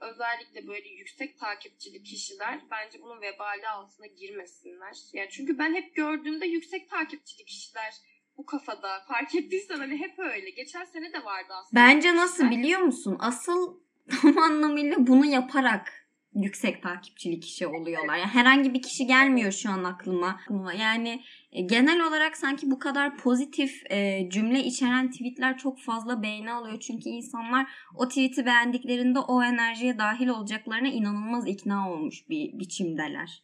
özellikle 0.00 0.66
böyle 0.66 0.88
yüksek 0.88 1.38
takipçili 1.38 2.02
kişiler 2.02 2.60
bence 2.70 3.02
bunun 3.02 3.20
vebali 3.20 3.68
altına 3.68 4.06
girmesinler. 4.06 4.96
Yani 5.12 5.28
çünkü 5.30 5.58
ben 5.58 5.74
hep 5.74 5.94
gördüğümde 5.94 6.46
yüksek 6.46 6.90
takipçili 6.90 7.44
kişiler 7.44 7.94
bu 8.36 8.46
kafada. 8.46 9.00
Fark 9.08 9.34
ettiysen 9.34 9.76
hani 9.76 9.96
hep 9.96 10.18
öyle. 10.18 10.50
Geçen 10.50 10.84
sene 10.84 11.12
de 11.12 11.24
vardı 11.24 11.48
aslında. 11.50 11.80
Bence 11.82 12.16
nasıl 12.16 12.50
biliyor 12.50 12.80
musun? 12.80 13.16
Asıl 13.20 13.85
tam 14.22 14.38
anlamıyla 14.38 15.06
bunu 15.06 15.26
yaparak 15.26 16.06
yüksek 16.36 16.82
takipçili 16.82 17.40
kişi 17.40 17.66
oluyorlar. 17.66 18.16
Yani 18.16 18.30
herhangi 18.30 18.74
bir 18.74 18.82
kişi 18.82 19.06
gelmiyor 19.06 19.52
şu 19.52 19.70
an 19.70 19.84
aklıma. 19.84 20.40
Yani 20.80 21.24
e, 21.52 21.60
genel 21.62 22.06
olarak 22.08 22.36
sanki 22.36 22.70
bu 22.70 22.78
kadar 22.78 23.16
pozitif 23.16 23.90
e, 23.90 24.28
cümle 24.30 24.60
içeren 24.60 25.10
tweetler 25.10 25.58
çok 25.58 25.80
fazla 25.80 26.22
beğeni 26.22 26.52
alıyor. 26.52 26.80
Çünkü 26.80 27.08
insanlar 27.08 27.66
o 27.94 28.08
tweet'i 28.08 28.46
beğendiklerinde 28.46 29.18
o 29.18 29.42
enerjiye 29.42 29.98
dahil 29.98 30.28
olacaklarına 30.28 30.88
inanılmaz 30.88 31.48
ikna 31.48 31.92
olmuş 31.92 32.28
bir 32.28 32.58
biçimdeler. 32.58 33.42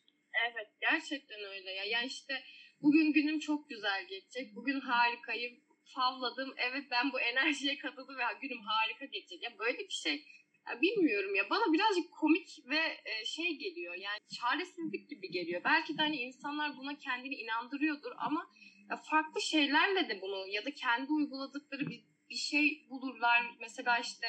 Evet 0.50 0.68
gerçekten 0.80 1.38
öyle 1.38 1.70
ya. 1.70 1.84
Yani 1.84 2.06
işte 2.06 2.34
bugün 2.82 3.12
günüm 3.12 3.38
çok 3.38 3.68
güzel 3.68 4.06
geçecek. 4.08 4.56
Bugün 4.56 4.80
harikayım. 4.80 5.60
Favladım. 5.94 6.54
Evet 6.56 6.84
ben 6.90 7.12
bu 7.12 7.20
enerjiye 7.20 7.78
katıldım 7.78 8.16
ve 8.18 8.22
günüm 8.42 8.62
harika 8.64 9.04
geçecek. 9.04 9.42
Ya 9.42 9.58
böyle 9.58 9.78
bir 9.78 9.98
şey 10.04 10.24
ya 10.68 10.80
bilmiyorum 10.80 11.34
ya 11.34 11.50
bana 11.50 11.72
birazcık 11.72 12.12
komik 12.12 12.58
ve 12.68 12.80
e, 13.04 13.24
şey 13.24 13.56
geliyor 13.56 13.94
yani 13.94 14.18
çaresizlik 14.40 15.10
gibi 15.10 15.30
geliyor. 15.30 15.60
Belki 15.64 15.98
de 15.98 16.02
hani 16.02 16.16
insanlar 16.16 16.76
buna 16.76 16.98
kendini 16.98 17.34
inandırıyordur 17.34 18.12
ama 18.16 18.50
farklı 19.10 19.40
şeylerle 19.40 20.08
de 20.08 20.22
bunu 20.22 20.46
ya 20.48 20.64
da 20.64 20.74
kendi 20.74 21.12
uyguladıkları 21.12 21.86
bir, 21.86 22.04
bir 22.30 22.34
şey 22.34 22.86
bulurlar. 22.90 23.56
Mesela 23.60 23.98
işte 23.98 24.26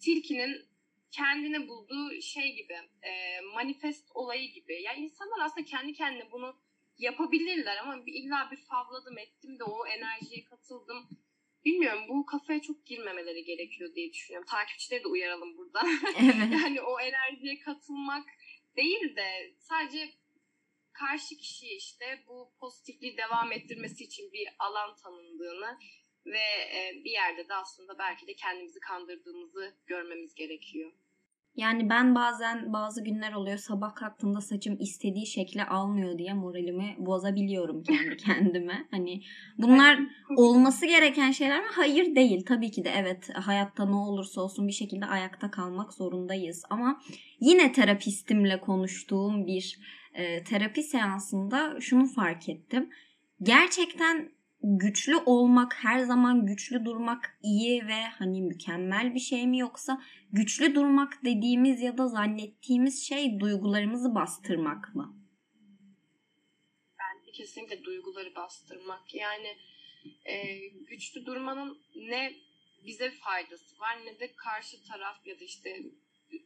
tilkinin 0.00 0.68
kendine 1.10 1.68
bulduğu 1.68 2.20
şey 2.20 2.56
gibi 2.56 2.74
e, 3.02 3.40
manifest 3.40 4.10
olayı 4.14 4.52
gibi. 4.52 4.82
Yani 4.82 4.98
insanlar 4.98 5.44
aslında 5.44 5.64
kendi 5.64 5.92
kendine 5.92 6.32
bunu 6.32 6.56
yapabilirler 6.98 7.76
ama 7.76 8.02
illa 8.06 8.48
bir 8.50 8.56
favladım 8.56 9.18
ettim 9.18 9.58
de 9.58 9.64
o 9.64 9.86
enerjiye 9.86 10.44
katıldım 10.44 11.08
bilmiyorum 11.64 12.04
bu 12.08 12.26
kafaya 12.26 12.62
çok 12.62 12.86
girmemeleri 12.86 13.44
gerekiyor 13.44 13.94
diye 13.94 14.12
düşünüyorum. 14.12 14.48
Takipçileri 14.50 15.04
de 15.04 15.08
uyaralım 15.08 15.56
burada. 15.56 15.80
Evet. 16.22 16.52
yani 16.62 16.80
o 16.80 17.00
enerjiye 17.00 17.58
katılmak 17.58 18.28
değil 18.76 19.16
de 19.16 19.54
sadece 19.58 20.10
karşı 20.92 21.36
kişiye 21.36 21.76
işte 21.76 22.24
bu 22.28 22.52
pozitifliği 22.60 23.16
devam 23.16 23.52
ettirmesi 23.52 24.04
için 24.04 24.32
bir 24.32 24.48
alan 24.58 24.96
tanındığını 24.96 25.78
ve 26.26 26.46
e, 26.78 26.92
bir 27.04 27.10
yerde 27.10 27.48
de 27.48 27.54
aslında 27.54 27.98
belki 27.98 28.26
de 28.26 28.34
kendimizi 28.34 28.80
kandırdığımızı 28.80 29.76
görmemiz 29.86 30.34
gerekiyor. 30.34 30.92
Yani 31.56 31.90
ben 31.90 32.14
bazen 32.14 32.72
bazı 32.72 33.04
günler 33.04 33.32
oluyor 33.32 33.58
sabah 33.58 33.94
kalktığımda 33.94 34.40
saçım 34.40 34.76
istediği 34.80 35.26
şekli 35.26 35.64
almıyor 35.64 36.18
diye 36.18 36.34
moralimi 36.34 36.96
bozabiliyorum 36.98 37.82
kendi 37.82 38.16
kendime. 38.24 38.86
Hani 38.90 39.22
bunlar 39.58 39.98
olması 40.36 40.86
gereken 40.86 41.30
şeyler 41.30 41.60
mi? 41.60 41.68
Hayır 41.70 42.14
değil. 42.14 42.44
Tabii 42.46 42.70
ki 42.70 42.84
de 42.84 42.90
evet 42.96 43.30
hayatta 43.34 43.84
ne 43.84 43.96
olursa 43.96 44.40
olsun 44.40 44.68
bir 44.68 44.72
şekilde 44.72 45.06
ayakta 45.06 45.50
kalmak 45.50 45.92
zorundayız. 45.92 46.64
Ama 46.70 47.00
yine 47.40 47.72
terapistimle 47.72 48.60
konuştuğum 48.60 49.46
bir 49.46 49.78
e, 50.14 50.44
terapi 50.44 50.82
seansında 50.82 51.80
şunu 51.80 52.06
fark 52.06 52.48
ettim. 52.48 52.90
Gerçekten 53.42 54.37
güçlü 54.62 55.16
olmak, 55.16 55.84
her 55.84 55.98
zaman 55.98 56.46
güçlü 56.46 56.84
durmak 56.84 57.38
iyi 57.42 57.86
ve 57.86 58.02
hani 58.02 58.42
mükemmel 58.42 59.14
bir 59.14 59.20
şey 59.20 59.46
mi 59.46 59.58
yoksa 59.58 60.02
güçlü 60.32 60.74
durmak 60.74 61.24
dediğimiz 61.24 61.80
ya 61.80 61.98
da 61.98 62.08
zannettiğimiz 62.08 63.06
şey 63.08 63.40
duygularımızı 63.40 64.14
bastırmak 64.14 64.94
mı? 64.94 65.16
Bence 66.98 67.32
kesinlikle 67.32 67.84
duyguları 67.84 68.34
bastırmak. 68.34 69.14
Yani 69.14 69.56
e, 70.24 70.58
güçlü 70.68 71.26
durmanın 71.26 71.78
ne 71.96 72.32
bize 72.84 73.10
faydası 73.10 73.80
var 73.80 73.98
ne 74.04 74.20
de 74.20 74.34
karşı 74.36 74.84
taraf 74.84 75.26
ya 75.26 75.40
da 75.40 75.44
işte 75.44 75.82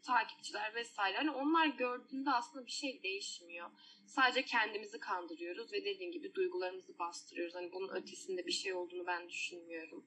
takipçiler 0.02 0.74
vesaire. 0.74 1.16
Hani 1.16 1.30
onlar 1.30 1.66
gördüğünde 1.66 2.30
aslında 2.30 2.66
bir 2.66 2.70
şey 2.70 3.02
değişmiyor. 3.02 3.70
Sadece 4.06 4.44
kendimizi 4.44 4.98
kandırıyoruz 4.98 5.72
ve 5.72 5.84
dediğim 5.84 6.12
gibi 6.12 6.34
duygularımızı 6.34 6.98
bastırıyoruz. 6.98 7.54
Hani 7.54 7.72
bunun 7.72 7.88
ötesinde 7.88 8.46
bir 8.46 8.52
şey 8.52 8.74
olduğunu 8.74 9.06
ben 9.06 9.28
düşünmüyorum. 9.28 10.04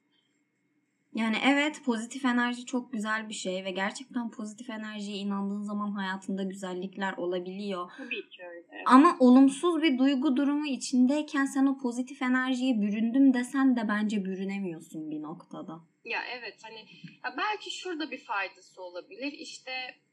Yani 1.16 1.36
evet 1.44 1.84
pozitif 1.84 2.24
enerji 2.24 2.66
çok 2.66 2.92
güzel 2.92 3.28
bir 3.28 3.34
şey 3.34 3.64
ve 3.64 3.70
gerçekten 3.70 4.30
pozitif 4.30 4.70
enerjiye 4.70 5.16
inandığın 5.16 5.62
zaman 5.62 5.90
hayatında 5.90 6.42
güzellikler 6.42 7.12
olabiliyor. 7.12 7.90
Tabii 7.96 8.28
ki 8.28 8.42
öyle. 8.44 8.82
Ama 8.86 9.16
olumsuz 9.20 9.82
bir 9.82 9.98
duygu 9.98 10.36
durumu 10.36 10.66
içindeyken 10.66 11.44
sen 11.44 11.66
o 11.66 11.78
pozitif 11.78 12.22
enerjiye 12.22 12.80
büründüm 12.80 13.34
desen 13.34 13.76
de 13.76 13.88
bence 13.88 14.24
bürünemiyorsun 14.24 15.10
bir 15.10 15.22
noktada. 15.22 15.80
Ya 16.04 16.22
evet 16.24 16.58
hani 16.62 16.78
ya 17.24 17.34
belki 17.36 17.70
şurada 17.70 18.10
bir 18.10 18.24
faydası 18.24 18.82
olabilir. 18.82 19.32
İşte 19.32 19.70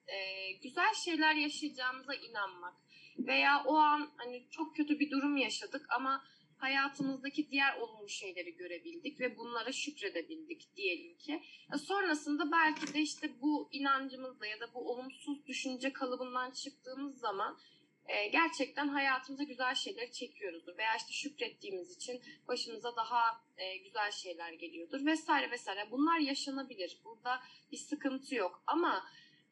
e, 0.07 0.17
güzel 0.63 0.93
şeyler 1.05 1.35
yaşayacağımıza 1.35 2.13
inanmak 2.13 2.73
veya 3.17 3.63
o 3.65 3.75
an 3.75 4.09
hani 4.17 4.43
çok 4.51 4.75
kötü 4.75 4.99
bir 4.99 5.11
durum 5.11 5.37
yaşadık 5.37 5.85
ama 5.97 6.23
hayatımızdaki 6.57 7.49
diğer 7.51 7.77
olumlu 7.77 8.09
şeyleri 8.09 8.55
görebildik 8.55 9.19
ve 9.19 9.37
bunlara 9.37 9.71
şükredebildik 9.71 10.75
diyelim 10.75 11.17
ki. 11.17 11.41
Sonrasında 11.87 12.51
belki 12.51 12.93
de 12.93 12.99
işte 12.99 13.41
bu 13.41 13.69
inancımızla 13.71 14.47
ya 14.47 14.59
da 14.59 14.73
bu 14.73 14.91
olumsuz 14.91 15.47
düşünce 15.47 15.93
kalıbından 15.93 16.51
çıktığımız 16.51 17.19
zaman 17.19 17.59
e, 18.07 18.27
gerçekten 18.27 18.87
hayatımıza 18.87 19.43
güzel 19.43 19.75
şeyler 19.75 20.11
çekiyoruzdur. 20.11 20.77
Veya 20.77 20.95
işte 20.95 21.13
şükrettiğimiz 21.13 21.95
için 21.95 22.21
başımıza 22.47 22.95
daha 22.95 23.43
e, 23.57 23.77
güzel 23.77 24.11
şeyler 24.11 24.53
geliyordur 24.53 25.05
vesaire 25.05 25.51
vesaire. 25.51 25.91
Bunlar 25.91 26.19
yaşanabilir. 26.19 26.97
Burada 27.05 27.39
bir 27.71 27.77
sıkıntı 27.77 28.35
yok 28.35 28.63
ama 28.67 29.03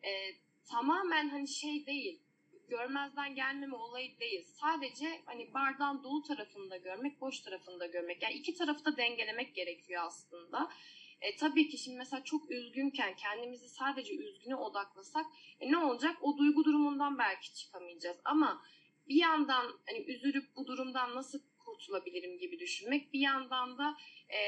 e, 0.04 0.10
tamamen 0.70 1.30
hani 1.30 1.48
şey 1.48 1.86
değil 1.86 2.22
görmezden 2.72 3.36
gelmeme 3.36 3.76
olayı 3.76 4.20
değil. 4.20 4.46
Sadece 4.62 5.22
hani 5.26 5.54
bardağın 5.54 6.04
dolu 6.04 6.24
tarafında 6.24 6.78
görmek, 6.78 7.22
boş 7.22 7.40
tarafında 7.40 7.86
görmek. 7.86 8.24
Yani 8.24 8.34
iki 8.34 8.54
tarafı 8.54 8.86
da 8.86 8.98
dengelemek 8.98 9.56
gerekiyor 9.56 10.04
aslında. 10.06 10.72
E, 11.22 11.36
tabii 11.36 11.70
ki 11.70 11.78
şimdi 11.78 11.98
mesela 11.98 12.24
çok 12.24 12.52
üzgünken 12.52 13.16
kendimizi 13.16 13.70
sadece 13.70 14.16
üzgüne 14.16 14.56
odaklasak 14.56 15.26
e, 15.60 15.72
ne 15.72 15.78
olacak? 15.78 16.18
O 16.22 16.38
duygu 16.38 16.66
durumundan 16.66 17.18
belki 17.18 17.54
çıkamayacağız. 17.54 18.18
Ama 18.26 18.62
bir 19.10 19.16
yandan 19.16 19.80
hani 19.88 20.00
üzülüp 20.00 20.56
bu 20.56 20.68
durumdan 20.68 21.16
nasıl 21.16 21.40
kurtulabilirim 21.60 22.38
gibi 22.38 22.60
düşünmek. 22.60 23.14
Bir 23.14 23.20
yandan 23.20 23.78
da 23.78 23.98
e, 24.30 24.40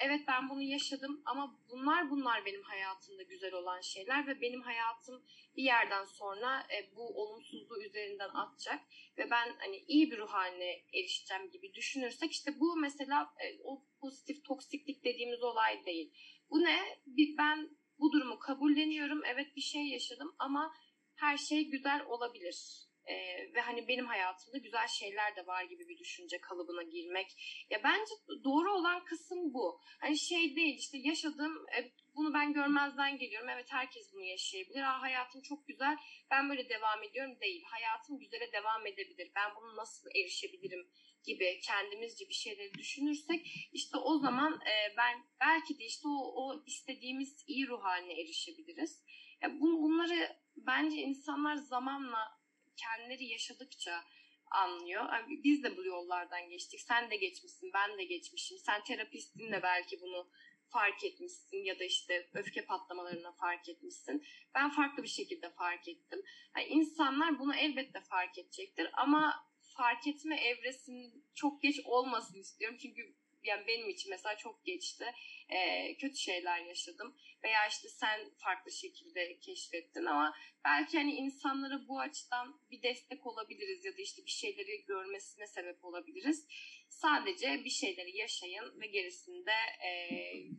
evet 0.00 0.20
ben 0.28 0.48
bunu 0.48 0.62
yaşadım 0.62 1.22
ama 1.24 1.60
bunlar 1.70 2.10
bunlar 2.10 2.44
benim 2.44 2.62
hayatımda 2.62 3.22
güzel 3.22 3.54
olan 3.54 3.80
şeyler 3.80 4.26
ve 4.26 4.40
benim 4.40 4.62
hayatım 4.62 5.24
bir 5.56 5.62
yerden 5.62 6.04
sonra 6.04 6.60
e, 6.60 6.96
bu 6.96 7.22
olumsuzluğu 7.22 7.82
üzerinden 7.82 8.28
atacak 8.28 8.80
ve 9.18 9.30
ben 9.30 9.56
hani 9.58 9.76
iyi 9.76 10.10
bir 10.10 10.18
ruh 10.18 10.28
haline 10.28 10.84
erişeceğim 10.94 11.50
gibi 11.50 11.74
düşünürsek 11.74 12.32
işte 12.32 12.60
bu 12.60 12.76
mesela 12.76 13.34
e, 13.40 13.62
o 13.64 13.84
pozitif 14.00 14.44
toksiklik 14.44 15.04
dediğimiz 15.04 15.42
olay 15.42 15.86
değil. 15.86 16.12
Bu 16.50 16.64
ne? 16.64 17.00
Bir, 17.06 17.36
ben 17.38 17.78
bu 17.98 18.12
durumu 18.12 18.38
kabulleniyorum. 18.38 19.24
Evet 19.24 19.56
bir 19.56 19.60
şey 19.60 19.82
yaşadım 19.82 20.34
ama 20.38 20.74
her 21.14 21.36
şey 21.36 21.64
güzel 21.64 22.02
olabilir 22.06 22.89
ee, 23.10 23.54
ve 23.54 23.60
hani 23.60 23.88
benim 23.88 24.06
hayatımda 24.06 24.58
güzel 24.58 24.88
şeyler 24.88 25.36
de 25.36 25.46
var 25.46 25.64
gibi 25.64 25.88
bir 25.88 25.98
düşünce 25.98 26.40
kalıbına 26.40 26.82
girmek. 26.82 27.26
Ya 27.70 27.80
bence 27.84 28.14
doğru 28.44 28.72
olan 28.72 29.04
kısım 29.04 29.54
bu. 29.54 29.80
Hani 30.00 30.18
şey 30.18 30.56
değil 30.56 30.78
işte 30.78 30.98
yaşadığım 30.98 31.66
e, 31.78 31.92
bunu 32.16 32.34
ben 32.34 32.52
görmezden 32.52 33.18
geliyorum. 33.18 33.48
Evet 33.48 33.66
herkes 33.70 34.12
bunu 34.12 34.24
yaşayabilir. 34.24 34.82
Aa, 34.82 35.02
hayatım 35.02 35.42
çok 35.42 35.68
güzel. 35.68 35.96
Ben 36.30 36.50
böyle 36.50 36.68
devam 36.68 37.02
ediyorum 37.02 37.40
değil. 37.40 37.62
Hayatım 37.64 38.18
güzele 38.18 38.52
devam 38.52 38.86
edebilir. 38.86 39.32
Ben 39.34 39.50
bunu 39.56 39.76
nasıl 39.76 40.08
erişebilirim 40.10 40.90
gibi 41.24 41.60
kendimizce 41.62 42.28
bir 42.28 42.34
şeyleri 42.34 42.74
düşünürsek 42.74 43.46
işte 43.72 43.96
o 43.96 44.18
zaman 44.18 44.52
e, 44.52 44.96
ben 44.96 45.24
belki 45.40 45.78
de 45.78 45.84
işte 45.84 46.08
o, 46.08 46.44
o 46.44 46.64
istediğimiz 46.66 47.44
iyi 47.46 47.66
ruh 47.66 47.84
haline 47.84 48.12
erişebiliriz. 48.12 49.04
Ya 49.42 49.60
bu, 49.60 49.82
bunları 49.82 50.36
bence 50.56 50.96
insanlar 50.96 51.56
zamanla 51.56 52.39
kendileri 52.80 53.24
yaşadıkça 53.24 54.04
anlıyor. 54.50 55.12
Yani 55.12 55.44
biz 55.44 55.62
de 55.62 55.76
bu 55.76 55.84
yollardan 55.84 56.48
geçtik. 56.48 56.80
Sen 56.80 57.10
de 57.10 57.16
geçmişsin, 57.16 57.70
ben 57.74 57.98
de 57.98 58.04
geçmişim. 58.04 58.58
Sen 58.58 58.84
terapistin 58.84 59.52
de 59.52 59.62
belki 59.62 60.00
bunu 60.00 60.30
fark 60.68 61.04
etmişsin 61.04 61.64
ya 61.64 61.78
da 61.78 61.84
işte 61.84 62.28
öfke 62.34 62.64
patlamalarına 62.64 63.32
fark 63.32 63.68
etmişsin. 63.68 64.24
Ben 64.54 64.70
farklı 64.70 65.02
bir 65.02 65.08
şekilde 65.08 65.50
fark 65.50 65.88
ettim. 65.88 66.22
Yani 66.56 66.66
insanlar 66.66 67.38
bunu 67.38 67.54
elbette 67.54 68.00
fark 68.00 68.38
edecektir 68.38 68.90
ama 68.92 69.50
fark 69.76 70.06
etme 70.06 70.36
evresinin 70.40 71.24
çok 71.34 71.62
geç 71.62 71.80
olmasın 71.84 72.40
istiyorum. 72.40 72.78
Çünkü 72.82 73.14
yani 73.42 73.66
benim 73.66 73.88
için 73.88 74.10
mesela 74.10 74.36
çok 74.36 74.64
geçti. 74.64 75.04
E, 75.48 75.58
kötü 75.96 76.16
şeyler 76.16 76.58
yaşadım. 76.58 77.16
Veya 77.44 77.66
işte 77.68 77.88
sen 77.88 78.20
farklı 78.44 78.72
şekilde 78.72 79.38
keşfettin 79.38 80.04
ama 80.04 80.34
belki 80.64 80.98
hani 80.98 81.14
insanlara 81.14 81.88
bu 81.88 82.00
açıdan 82.00 82.60
bir 82.70 82.82
destek 82.82 83.26
olabiliriz 83.26 83.84
ya 83.84 83.92
da 83.92 84.02
işte 84.02 84.22
bir 84.26 84.30
şeyleri 84.30 84.84
görmesine 84.86 85.46
sebep 85.46 85.84
olabiliriz. 85.84 86.46
Sadece 86.88 87.64
bir 87.64 87.70
şeyleri 87.70 88.16
yaşayın 88.16 88.80
ve 88.80 88.86
gerisinde 88.86 89.56
e, 89.86 89.90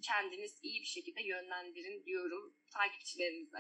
kendiniz 0.02 0.60
iyi 0.64 0.82
bir 0.82 0.86
şekilde 0.86 1.24
yönlendirin 1.24 2.06
diyorum 2.06 2.56
takipçilerimize. 2.74 3.60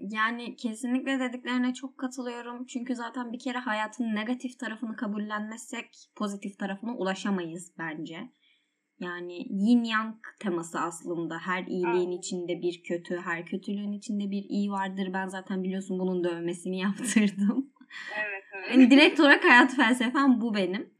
yani 0.16 0.56
kesinlikle 0.56 1.20
dediklerine 1.20 1.74
çok 1.74 1.98
katılıyorum. 1.98 2.66
Çünkü 2.66 2.94
zaten 2.94 3.32
bir 3.32 3.38
kere 3.38 3.58
hayatın 3.58 4.14
negatif 4.14 4.58
tarafını 4.58 4.96
kabullenmezsek 4.96 5.86
pozitif 6.16 6.58
tarafına 6.58 6.96
ulaşamayız 6.96 7.72
bence. 7.78 8.16
Yani 9.04 9.46
yin 9.50 9.84
yang 9.84 10.14
teması 10.38 10.80
aslında. 10.80 11.38
Her 11.38 11.62
iyiliğin 11.66 12.12
evet. 12.12 12.18
içinde 12.18 12.62
bir 12.62 12.82
kötü, 12.82 13.16
her 13.16 13.46
kötülüğün 13.46 13.92
içinde 13.92 14.30
bir 14.30 14.44
iyi 14.48 14.70
vardır. 14.70 15.10
Ben 15.12 15.28
zaten 15.28 15.62
biliyorsun 15.62 15.98
bunun 15.98 16.24
dövmesini 16.24 16.78
yaptırdım. 16.86 17.70
Evet, 18.18 18.44
evet. 18.56 18.70
Yani 18.70 18.90
direkt 18.90 19.20
olarak 19.20 19.44
hayat 19.44 19.76
felsefem 19.76 20.40
bu 20.40 20.54
benim. 20.54 20.90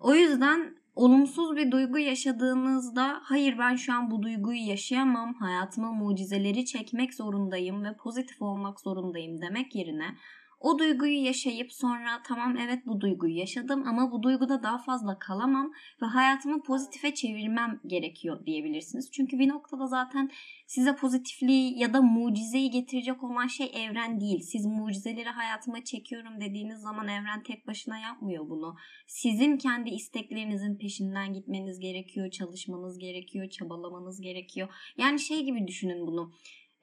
O 0.00 0.14
yüzden 0.14 0.74
olumsuz 0.94 1.56
bir 1.56 1.70
duygu 1.70 1.98
yaşadığınızda 1.98 3.20
hayır 3.22 3.58
ben 3.58 3.76
şu 3.76 3.94
an 3.94 4.10
bu 4.10 4.22
duyguyu 4.22 4.66
yaşayamam. 4.66 5.34
Hayatıma 5.34 5.92
mucizeleri 5.92 6.66
çekmek 6.66 7.14
zorundayım 7.14 7.84
ve 7.84 7.96
pozitif 7.96 8.42
olmak 8.42 8.80
zorundayım 8.80 9.40
demek 9.40 9.74
yerine 9.74 10.16
o 10.64 10.78
duyguyu 10.78 11.24
yaşayıp 11.24 11.72
sonra 11.72 12.22
tamam 12.26 12.56
evet 12.56 12.86
bu 12.86 13.00
duyguyu 13.00 13.36
yaşadım 13.36 13.88
ama 13.88 14.12
bu 14.12 14.22
duyguda 14.22 14.62
daha 14.62 14.78
fazla 14.78 15.18
kalamam 15.18 15.72
ve 16.02 16.06
hayatımı 16.06 16.62
pozitife 16.62 17.14
çevirmem 17.14 17.80
gerekiyor 17.86 18.46
diyebilirsiniz. 18.46 19.10
Çünkü 19.12 19.38
bir 19.38 19.48
noktada 19.48 19.86
zaten 19.86 20.30
size 20.66 20.96
pozitifliği 20.96 21.78
ya 21.78 21.94
da 21.94 22.02
mucizeyi 22.02 22.70
getirecek 22.70 23.24
olan 23.24 23.46
şey 23.46 23.70
evren 23.74 24.20
değil. 24.20 24.40
Siz 24.40 24.66
mucizeleri 24.66 25.28
hayatıma 25.28 25.84
çekiyorum 25.84 26.40
dediğiniz 26.40 26.80
zaman 26.80 27.08
evren 27.08 27.42
tek 27.42 27.66
başına 27.66 27.98
yapmıyor 27.98 28.48
bunu. 28.48 28.76
Sizin 29.06 29.56
kendi 29.56 29.90
isteklerinizin 29.90 30.78
peşinden 30.78 31.32
gitmeniz 31.32 31.80
gerekiyor, 31.80 32.30
çalışmanız 32.30 32.98
gerekiyor, 32.98 33.48
çabalamanız 33.48 34.20
gerekiyor. 34.20 34.68
Yani 34.98 35.20
şey 35.20 35.44
gibi 35.44 35.66
düşünün 35.66 36.06
bunu 36.06 36.32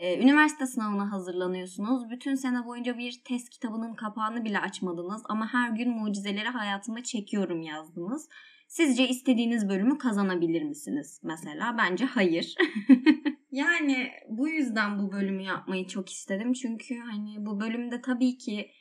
ee, 0.02 0.24
üniversite 0.24 0.66
sınavına 0.66 1.12
hazırlanıyorsunuz. 1.12 2.10
Bütün 2.10 2.36
sene 2.36 2.66
boyunca 2.66 2.98
bir 2.98 3.22
test 3.26 3.50
kitabının 3.50 3.94
kapağını 3.94 4.46
bile 4.46 4.60
açmadınız 4.60 5.22
ama 5.26 5.54
her 5.54 5.70
gün 5.70 5.90
mucizeleri 5.90 6.50
hayatıma 6.50 7.04
çekiyorum 7.04 7.62
yazdınız. 7.62 8.30
Sizce 8.68 9.08
istediğiniz 9.08 9.70
bölümü 9.70 9.98
kazanabilir 9.98 10.64
misiniz 10.64 11.20
mesela? 11.24 11.76
Bence 11.78 12.06
hayır. 12.06 12.56
yani 13.52 14.12
bu 14.30 14.50
yüzden 14.50 15.00
bu 15.00 15.12
bölümü 15.12 15.44
yapmayı 15.44 15.88
çok 15.88 16.10
istedim. 16.10 16.54
Çünkü 16.54 17.00
hani 17.00 17.46
bu 17.46 17.60
bölümde 17.60 18.02
tabii 18.02 18.38
ki 18.38 18.72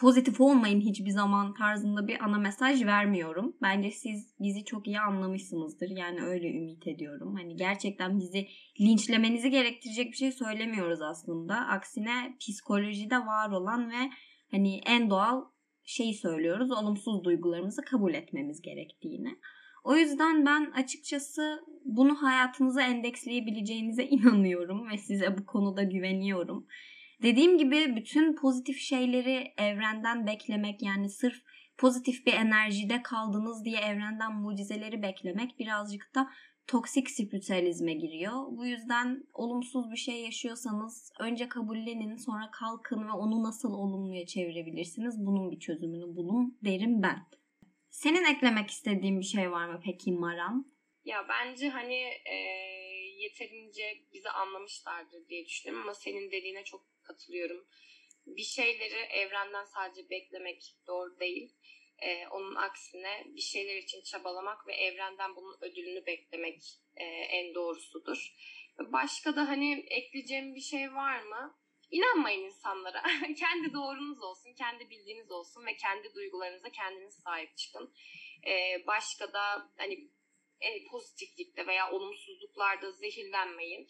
pozitif 0.00 0.40
olmayın 0.40 0.80
hiçbir 0.80 1.10
zaman 1.10 1.54
tarzında 1.54 2.08
bir 2.08 2.24
ana 2.24 2.38
mesaj 2.38 2.84
vermiyorum. 2.84 3.56
Bence 3.62 3.90
siz 3.90 4.34
bizi 4.40 4.64
çok 4.64 4.86
iyi 4.86 5.00
anlamışsınızdır. 5.00 5.90
Yani 5.90 6.22
öyle 6.22 6.50
ümit 6.50 6.86
ediyorum. 6.86 7.34
Hani 7.34 7.56
gerçekten 7.56 8.18
bizi 8.20 8.48
linçlemenizi 8.80 9.50
gerektirecek 9.50 10.12
bir 10.12 10.16
şey 10.16 10.32
söylemiyoruz 10.32 11.02
aslında. 11.02 11.54
Aksine 11.54 12.36
psikolojide 12.40 13.18
var 13.18 13.50
olan 13.50 13.90
ve 13.90 14.10
hani 14.50 14.80
en 14.86 15.10
doğal 15.10 15.44
şeyi 15.84 16.14
söylüyoruz. 16.14 16.70
Olumsuz 16.70 17.24
duygularımızı 17.24 17.82
kabul 17.82 18.14
etmemiz 18.14 18.62
gerektiğini. 18.62 19.38
O 19.84 19.96
yüzden 19.96 20.46
ben 20.46 20.70
açıkçası 20.70 21.60
bunu 21.84 22.22
hayatınıza 22.22 22.82
endeksleyebileceğinize 22.82 24.04
inanıyorum 24.10 24.90
ve 24.90 24.98
size 24.98 25.38
bu 25.38 25.46
konuda 25.46 25.82
güveniyorum. 25.82 26.66
Dediğim 27.22 27.58
gibi 27.58 27.96
bütün 27.96 28.36
pozitif 28.36 28.78
şeyleri 28.78 29.54
evrenden 29.58 30.26
beklemek 30.26 30.82
yani 30.82 31.08
sırf 31.08 31.42
pozitif 31.78 32.26
bir 32.26 32.32
enerjide 32.32 33.02
kaldınız 33.02 33.64
diye 33.64 33.78
evrenden 33.78 34.34
mucizeleri 34.34 35.02
beklemek 35.02 35.58
birazcık 35.58 36.14
da 36.14 36.30
toksik 36.66 37.10
spiritüalizme 37.10 37.94
giriyor. 37.94 38.32
Bu 38.50 38.66
yüzden 38.66 39.24
olumsuz 39.32 39.90
bir 39.90 39.96
şey 39.96 40.22
yaşıyorsanız 40.22 41.12
önce 41.20 41.48
kabullenin 41.48 42.16
sonra 42.16 42.50
kalkın 42.50 43.08
ve 43.08 43.12
onu 43.12 43.42
nasıl 43.42 43.72
olumluya 43.72 44.26
çevirebilirsiniz 44.26 45.26
bunun 45.26 45.50
bir 45.50 45.60
çözümünü 45.60 46.16
bulun 46.16 46.58
derim 46.64 47.02
ben. 47.02 47.26
Senin 47.90 48.24
eklemek 48.24 48.70
istediğin 48.70 49.20
bir 49.20 49.24
şey 49.24 49.50
var 49.50 49.68
mı 49.68 49.80
peki 49.84 50.12
Maran? 50.12 50.66
Ya 51.04 51.26
bence 51.28 51.68
hani 51.68 52.02
e, 52.30 52.36
yeterince 53.18 53.82
bizi 54.12 54.30
anlamışlardır 54.30 55.28
diye 55.28 55.44
düşünüyorum 55.44 55.82
ama 55.82 55.94
senin 55.94 56.30
dediğine 56.30 56.64
çok 56.64 56.86
katılıyorum. 57.10 57.66
Bir 58.26 58.42
şeyleri 58.42 58.94
evrenden 58.94 59.64
sadece 59.64 60.10
beklemek 60.10 60.76
doğru 60.86 61.20
değil. 61.20 61.56
Ee, 61.98 62.26
onun 62.28 62.54
aksine 62.54 63.24
bir 63.26 63.40
şeyler 63.40 63.76
için 63.76 64.02
çabalamak 64.02 64.66
ve 64.66 64.74
evrenden 64.74 65.36
bunun 65.36 65.56
ödülünü 65.60 66.06
beklemek 66.06 66.62
e, 66.96 67.04
en 67.04 67.54
doğrusudur. 67.54 68.34
Başka 68.78 69.36
da 69.36 69.48
hani 69.48 69.86
ekleyeceğim 69.90 70.54
bir 70.54 70.60
şey 70.60 70.94
var 70.94 71.22
mı? 71.22 71.58
İnanmayın 71.90 72.44
insanlara. 72.44 73.02
kendi 73.38 73.72
doğrunuz 73.72 74.22
olsun, 74.22 74.54
kendi 74.54 74.90
bildiğiniz 74.90 75.30
olsun 75.30 75.66
ve 75.66 75.76
kendi 75.76 76.14
duygularınıza 76.14 76.70
kendiniz 76.70 77.14
sahip 77.14 77.56
çıkın. 77.56 77.94
Ee, 78.46 78.86
başka 78.86 79.32
da 79.32 79.70
hani 79.76 80.10
e, 80.60 80.86
pozitiflikte 80.90 81.66
veya 81.66 81.92
olumsuzluklarda 81.92 82.92
zehirlenmeyin. 82.92 83.88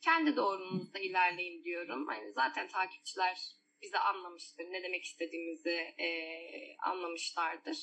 Kendi 0.00 0.36
doğrunuzda 0.36 0.98
ilerleyin 0.98 1.64
diyorum. 1.64 2.06
Hani 2.06 2.32
zaten 2.32 2.68
takipçiler 2.68 3.38
bizi 3.82 3.98
anlamıştır. 3.98 4.64
Ne 4.64 4.82
demek 4.82 5.04
istediğimizi 5.04 5.94
e, 5.98 6.08
anlamışlardır. 6.78 7.76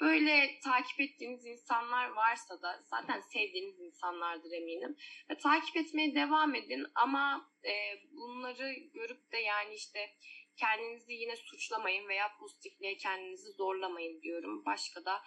Böyle 0.00 0.60
takip 0.64 1.00
ettiğiniz 1.00 1.46
insanlar 1.46 2.08
varsa 2.08 2.62
da 2.62 2.82
zaten 2.84 3.20
sevdiğiniz 3.20 3.80
insanlardır 3.80 4.52
eminim. 4.52 4.96
E, 5.30 5.38
takip 5.38 5.76
etmeye 5.76 6.14
devam 6.14 6.54
edin 6.54 6.86
ama 6.94 7.52
e, 7.64 7.72
bunları 8.12 8.72
görüp 8.94 9.32
de 9.32 9.38
yani 9.38 9.74
işte 9.74 10.10
kendinizi 10.56 11.12
yine 11.12 11.36
suçlamayın 11.36 12.08
veya 12.08 12.36
pozitifliğe 12.40 12.96
kendinizi 12.96 13.52
zorlamayın 13.52 14.22
diyorum. 14.22 14.64
Başka 14.64 15.04
da 15.04 15.22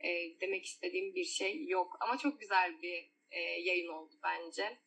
e, 0.00 0.40
demek 0.40 0.64
istediğim 0.64 1.14
bir 1.14 1.24
şey 1.24 1.66
yok. 1.66 1.96
Ama 2.00 2.18
çok 2.18 2.40
güzel 2.40 2.82
bir 2.82 3.10
e, 3.30 3.40
yayın 3.40 3.88
oldu 3.88 4.14
bence. 4.22 4.78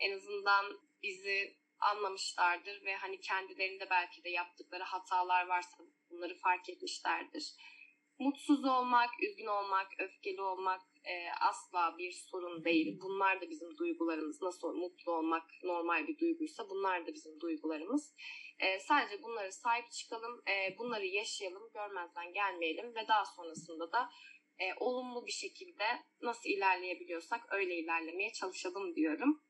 En 0.00 0.16
azından 0.16 0.80
bizi 1.02 1.56
anlamışlardır 1.80 2.84
ve 2.84 2.94
hani 2.94 3.20
kendilerinde 3.20 3.90
belki 3.90 4.24
de 4.24 4.30
yaptıkları 4.30 4.82
hatalar 4.82 5.46
varsa 5.46 5.78
bunları 6.10 6.38
fark 6.38 6.68
etmişlerdir. 6.68 7.54
Mutsuz 8.18 8.64
olmak, 8.64 9.10
üzgün 9.22 9.46
olmak, 9.46 9.86
öfkeli 9.98 10.42
olmak 10.42 10.80
e, 11.04 11.30
asla 11.40 11.98
bir 11.98 12.12
sorun 12.12 12.64
değil. 12.64 12.98
Bunlar 13.02 13.40
da 13.40 13.50
bizim 13.50 13.78
duygularımız. 13.78 14.42
Nasıl 14.42 14.74
mutlu 14.74 15.12
olmak 15.12 15.42
normal 15.62 16.08
bir 16.08 16.18
duyguysa 16.18 16.70
bunlar 16.70 17.06
da 17.06 17.14
bizim 17.14 17.40
duygularımız. 17.40 18.14
E, 18.58 18.80
sadece 18.80 19.22
bunları 19.22 19.52
sahip 19.52 19.90
çıkalım, 19.90 20.42
e, 20.48 20.78
bunları 20.78 21.06
yaşayalım, 21.06 21.70
görmezden 21.74 22.32
gelmeyelim 22.32 22.94
ve 22.94 23.08
daha 23.08 23.24
sonrasında 23.24 23.92
da 23.92 24.10
e, 24.58 24.74
olumlu 24.80 25.26
bir 25.26 25.32
şekilde 25.32 25.84
nasıl 26.22 26.50
ilerleyebiliyorsak 26.50 27.40
öyle 27.50 27.74
ilerlemeye 27.74 28.32
çalışalım 28.32 28.94
diyorum. 28.94 29.42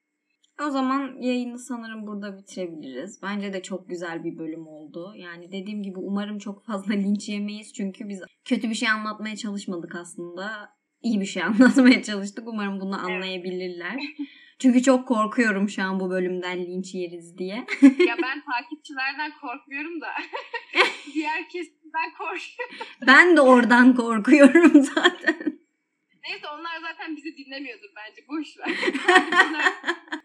O 0.67 0.71
zaman 0.71 1.17
yayını 1.21 1.59
sanırım 1.59 2.07
burada 2.07 2.39
bitirebiliriz. 2.39 3.23
Bence 3.23 3.53
de 3.53 3.63
çok 3.63 3.89
güzel 3.89 4.25
bir 4.25 4.39
bölüm 4.39 4.67
oldu. 4.67 5.13
Yani 5.17 5.53
dediğim 5.53 5.83
gibi 5.83 5.99
umarım 5.99 6.39
çok 6.39 6.65
fazla 6.65 6.95
linç 6.95 7.29
yemeyiz. 7.29 7.73
Çünkü 7.73 8.09
biz 8.09 8.23
kötü 8.45 8.71
bir 8.71 8.75
şey 8.75 8.89
anlatmaya 8.89 9.37
çalışmadık 9.37 9.95
aslında. 9.95 10.79
İyi 11.03 11.21
bir 11.21 11.27
şey 11.27 11.43
anlatmaya 11.45 12.03
çalıştık. 12.03 12.49
Umarım 12.49 12.81
bunu 12.81 12.99
anlayabilirler. 12.99 13.97
Çünkü 14.59 14.83
çok 14.83 15.09
korkuyorum 15.09 15.69
şu 15.69 15.83
an 15.83 16.01
bu 16.01 16.11
bölümden 16.11 16.59
linç 16.59 16.95
yeriz 16.95 17.39
diye. 17.39 17.67
ya 17.83 18.17
ben 18.23 18.43
takipçilerden 18.53 19.33
korkmuyorum 19.41 20.01
da 20.01 20.09
diğer 21.15 21.49
kesimden 21.49 22.11
korkuyorum. 22.19 22.87
Ben 23.07 23.37
de 23.37 23.41
oradan 23.41 23.95
korkuyorum 23.95 24.83
zaten. 24.83 25.58
Neyse 26.29 26.47
onlar 26.49 26.81
zaten 26.81 27.17
bizi 27.17 27.37
dinlemiyordur 27.37 27.89
bence. 27.97 28.29
Boş 28.29 28.59
ver. 28.59 28.73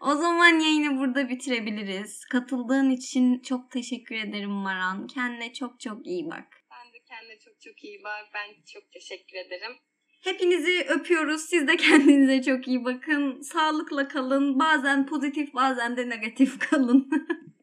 o 0.00 0.14
zaman 0.14 0.58
yayını 0.58 0.98
burada 0.98 1.28
bitirebiliriz. 1.28 2.24
Katıldığın 2.24 2.90
için 2.90 3.42
çok 3.42 3.70
teşekkür 3.70 4.14
ederim 4.14 4.50
Maran. 4.50 5.06
Kendine 5.06 5.52
çok 5.52 5.80
çok 5.80 6.06
iyi 6.06 6.30
bak. 6.30 6.46
Sen 6.68 6.92
de 6.92 6.98
kendine 7.08 7.38
çok 7.38 7.60
çok 7.60 7.84
iyi 7.84 8.04
bak. 8.04 8.24
Ben 8.34 8.64
çok 8.72 8.92
teşekkür 8.92 9.36
ederim. 9.36 9.72
Hepinizi 10.24 10.86
öpüyoruz. 10.88 11.40
Siz 11.40 11.68
de 11.68 11.76
kendinize 11.86 12.42
çok 12.42 12.68
iyi 12.68 12.84
bakın. 12.84 13.40
Sağlıkla 13.40 14.08
kalın. 14.08 14.58
Bazen 14.58 15.06
pozitif 15.06 15.54
bazen 15.54 15.96
de 15.96 16.08
negatif 16.08 16.58
kalın. 16.58 17.10